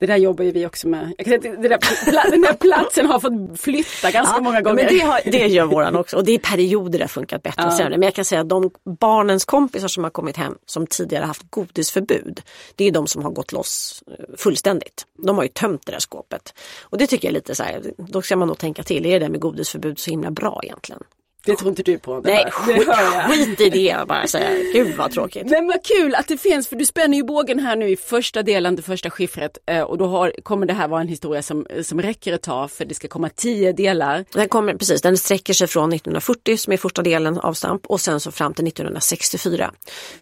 Det 0.00 0.06
där 0.06 0.16
jobbar 0.16 0.44
ju 0.44 0.50
vi 0.50 0.66
också 0.66 0.88
med. 0.88 1.12
Jag 1.18 1.26
kan 1.26 1.42
säga, 1.42 1.56
det 1.56 1.68
där, 1.68 2.30
den 2.30 2.42
där 2.42 2.52
platsen 2.52 3.06
har 3.06 3.20
fått 3.20 3.60
flytta 3.60 4.10
ganska 4.10 4.36
ja, 4.36 4.40
många 4.40 4.60
gånger. 4.60 4.84
Men 4.84 4.94
det, 4.94 5.00
har, 5.00 5.20
det 5.24 5.46
gör 5.46 5.64
våran 5.64 5.96
också 5.96 6.16
och 6.16 6.24
det 6.24 6.32
är 6.32 6.38
perioder 6.38 6.98
det 6.98 7.04
har 7.04 7.08
funkat 7.08 7.42
bättre 7.42 7.62
ja. 7.62 7.76
sämre. 7.76 7.90
Men 7.90 8.02
jag 8.02 8.14
kan 8.14 8.24
säga 8.24 8.40
att 8.40 8.48
de 8.48 8.70
barnens 9.00 9.44
kompisar 9.44 9.88
som 9.88 10.04
har 10.04 10.10
kommit 10.10 10.36
hem 10.36 10.54
som 10.66 10.86
tidigare 10.86 11.24
haft 11.24 11.50
godisförbud. 11.50 12.40
Det 12.76 12.84
är 12.84 12.92
de 12.92 13.06
som 13.06 13.24
har 13.24 13.30
gått 13.30 13.52
loss 13.52 14.02
eh, 14.06 14.36
fullständigt. 14.36 15.06
De 15.26 15.36
har 15.36 15.44
ju 15.44 15.48
tömt 15.48 15.86
det 15.86 15.92
där 15.92 15.98
skåpet. 15.98 16.54
Och 16.82 16.98
det 16.98 17.06
tycker 17.06 17.28
jag 17.28 17.30
är 17.32 17.34
lite 17.34 17.54
så 17.54 17.62
här, 17.62 17.82
då 17.96 18.22
ska 18.22 18.36
man 18.36 18.48
nog 18.48 18.58
tänka 18.58 18.82
till, 18.82 19.06
är 19.06 19.12
det 19.12 19.18
där 19.18 19.30
med 19.30 19.40
godisförbud 19.40 19.98
så 19.98 20.10
himla 20.10 20.30
bra 20.30 20.60
egentligen? 20.64 21.02
Det 21.48 21.56
tror 21.56 21.68
inte 21.68 21.82
du 21.82 21.98
på. 21.98 22.20
Nej, 22.20 22.50
skit, 22.50 22.88
skit 23.28 23.60
i 23.60 23.70
det 23.70 24.08
bara 24.08 24.26
säga. 24.26 24.72
Gud 24.72 24.96
vad 24.96 25.12
tråkigt. 25.12 25.50
Men 25.50 25.66
vad 25.66 25.84
kul 25.84 26.14
att 26.14 26.28
det 26.28 26.38
finns, 26.38 26.68
för 26.68 26.76
du 26.76 26.84
spänner 26.84 27.16
ju 27.16 27.24
bågen 27.24 27.58
här 27.58 27.76
nu 27.76 27.88
i 27.88 27.96
första 27.96 28.42
delen, 28.42 28.76
det 28.76 28.82
första 28.82 29.10
skiffret. 29.10 29.58
Eh, 29.66 29.82
och 29.82 29.98
då 29.98 30.06
har, 30.06 30.32
kommer 30.42 30.66
det 30.66 30.72
här 30.72 30.88
vara 30.88 31.00
en 31.00 31.08
historia 31.08 31.42
som, 31.42 31.66
som 31.82 32.02
räcker 32.02 32.32
ett 32.32 32.42
tag 32.42 32.70
för 32.70 32.84
det 32.84 32.94
ska 32.94 33.08
komma 33.08 33.28
tio 33.28 33.72
delar. 33.72 34.24
Den 34.32 34.48
kommer, 34.48 34.74
precis, 34.74 35.02
den 35.02 35.16
sträcker 35.16 35.54
sig 35.54 35.66
från 35.66 35.92
1940 35.92 36.56
som 36.56 36.72
är 36.72 36.76
första 36.76 37.02
delen 37.02 37.38
avstamp 37.38 37.86
och 37.86 38.00
sen 38.00 38.20
så 38.20 38.30
fram 38.30 38.54
till 38.54 38.66
1964. 38.68 39.70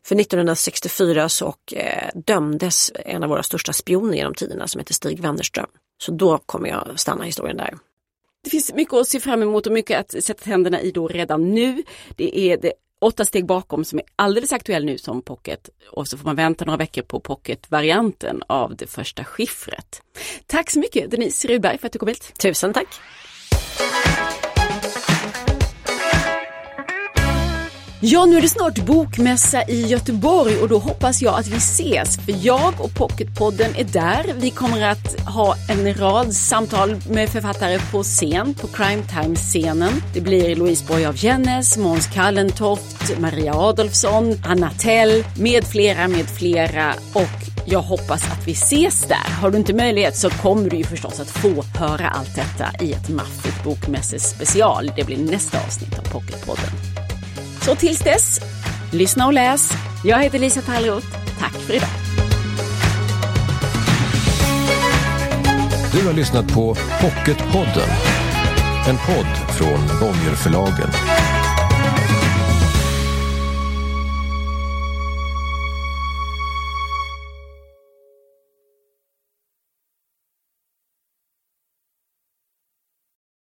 För 0.05 0.21
1964 0.21 1.29
så 1.29 1.47
och, 1.47 1.75
eh, 1.75 2.11
dömdes 2.15 2.93
en 2.95 3.23
av 3.23 3.29
våra 3.29 3.43
största 3.43 3.73
spioner 3.73 4.17
genom 4.17 4.35
tiderna 4.35 4.69
som 4.69 4.79
heter 4.79 4.95
Stig 4.95 5.21
Wennerström. 5.21 5.67
Så 6.03 6.13
då 6.13 6.39
kommer 6.39 6.69
jag 6.69 6.89
stanna 6.97 7.25
historien 7.25 7.57
där. 7.57 7.75
Det 8.47 8.51
finns 8.51 8.73
mycket 8.75 8.95
att 8.95 9.09
se 9.09 9.21
fram 9.21 9.43
emot 9.43 9.67
och 9.67 9.73
mycket 9.73 10.01
att 10.01 10.25
sätta 10.25 10.45
tänderna 10.45 10.81
i 10.81 10.91
då 10.91 11.09
redan 11.09 11.51
nu. 11.55 11.83
Det 12.17 12.39
är 12.39 12.57
det 12.57 12.73
åtta 13.01 13.25
steg 13.25 13.47
bakom 13.47 13.85
som 13.85 13.99
är 13.99 14.05
alldeles 14.17 14.53
aktuell 14.53 14.85
nu 14.85 14.99
som 14.99 15.23
pocket 15.23 15.71
och 15.91 16.09
så 16.09 16.19
får 16.19 16.25
man 16.25 16.37
vänta 16.37 16.65
några 16.65 16.77
veckor 16.77 17.03
på 17.03 17.21
pocket-varianten 17.21 18.43
av 18.47 18.77
det 18.77 18.87
första 18.87 19.25
skiffret. 19.25 20.03
Tack 20.47 20.71
så 20.71 20.79
mycket 20.79 21.11
Denise 21.11 21.49
Rudberg 21.49 21.79
för 21.79 21.87
att 21.87 21.93
du 21.93 21.99
kom 21.99 22.09
hit. 22.09 22.33
Tusen 22.39 22.73
tack! 22.73 22.89
Ja, 28.01 28.25
nu 28.25 28.37
är 28.37 28.43
det 28.43 28.49
snart 28.49 28.85
bokmässa 28.85 29.63
i 29.63 29.87
Göteborg 29.87 30.57
och 30.57 30.69
då 30.69 30.79
hoppas 30.79 31.23
jag 31.23 31.39
att 31.39 31.47
vi 31.47 31.57
ses. 31.57 32.17
För 32.17 32.47
jag 32.47 32.75
och 32.79 32.95
Pocketpodden 32.95 33.75
är 33.77 33.85
där. 33.85 34.35
Vi 34.37 34.51
kommer 34.51 34.83
att 34.83 35.21
ha 35.21 35.55
en 35.69 35.95
rad 35.95 36.33
samtal 36.35 36.97
med 37.11 37.29
författare 37.29 37.79
på 37.93 38.03
scen, 38.03 38.55
på 38.55 38.67
Crime 38.67 39.03
Time-scenen. 39.03 39.93
Det 40.15 40.21
blir 40.21 40.57
Louise 40.57 40.85
Borg 40.87 41.07
av 41.07 41.25
Jennes, 41.25 41.77
Måns 41.77 42.07
Kallentoft, 42.07 43.19
Maria 43.19 43.55
Adolfsson, 43.55 44.35
Anna 44.45 44.71
Tell 44.71 45.25
med 45.39 45.65
flera, 45.65 46.09
med 46.09 46.27
flera. 46.27 46.95
Och 47.13 47.67
jag 47.67 47.83
hoppas 47.83 48.31
att 48.33 48.49
vi 48.49 48.53
ses 48.53 49.05
där. 49.05 49.41
Har 49.41 49.51
du 49.51 49.59
inte 49.59 49.75
möjlighet 49.75 50.17
så 50.17 50.31
kommer 50.31 50.71
du 50.71 50.77
ju 50.77 50.85
förstås 50.85 51.21
att 51.21 51.31
få 51.31 51.65
höra 51.79 52.09
allt 52.09 52.35
detta 52.35 52.85
i 52.85 52.93
ett 52.93 53.09
maffigt 53.09 53.65
bokmässespecial. 53.65 54.93
Det 54.97 55.05
blir 55.05 55.19
nästa 55.19 55.59
avsnitt 55.59 55.99
av 55.99 56.03
Pocketpodden. 56.03 57.06
Så 57.67 57.75
tills 57.75 57.99
dess, 57.99 58.41
lyssna 58.93 59.27
och 59.27 59.33
läs. 59.33 59.73
Jag 60.05 60.23
heter 60.23 60.39
Lisa 60.39 60.61
Tallroth. 60.61 61.07
Tack 61.39 61.53
för 61.53 61.75
idag. 61.75 61.89
Du 65.93 66.07
har 66.07 66.13
lyssnat 66.13 66.55
på 66.55 66.75
Pocketpodden. 67.01 67.89
En 68.89 68.97
podd 68.97 69.57
från 69.57 70.01
Bonnierförlagen. 70.01 70.91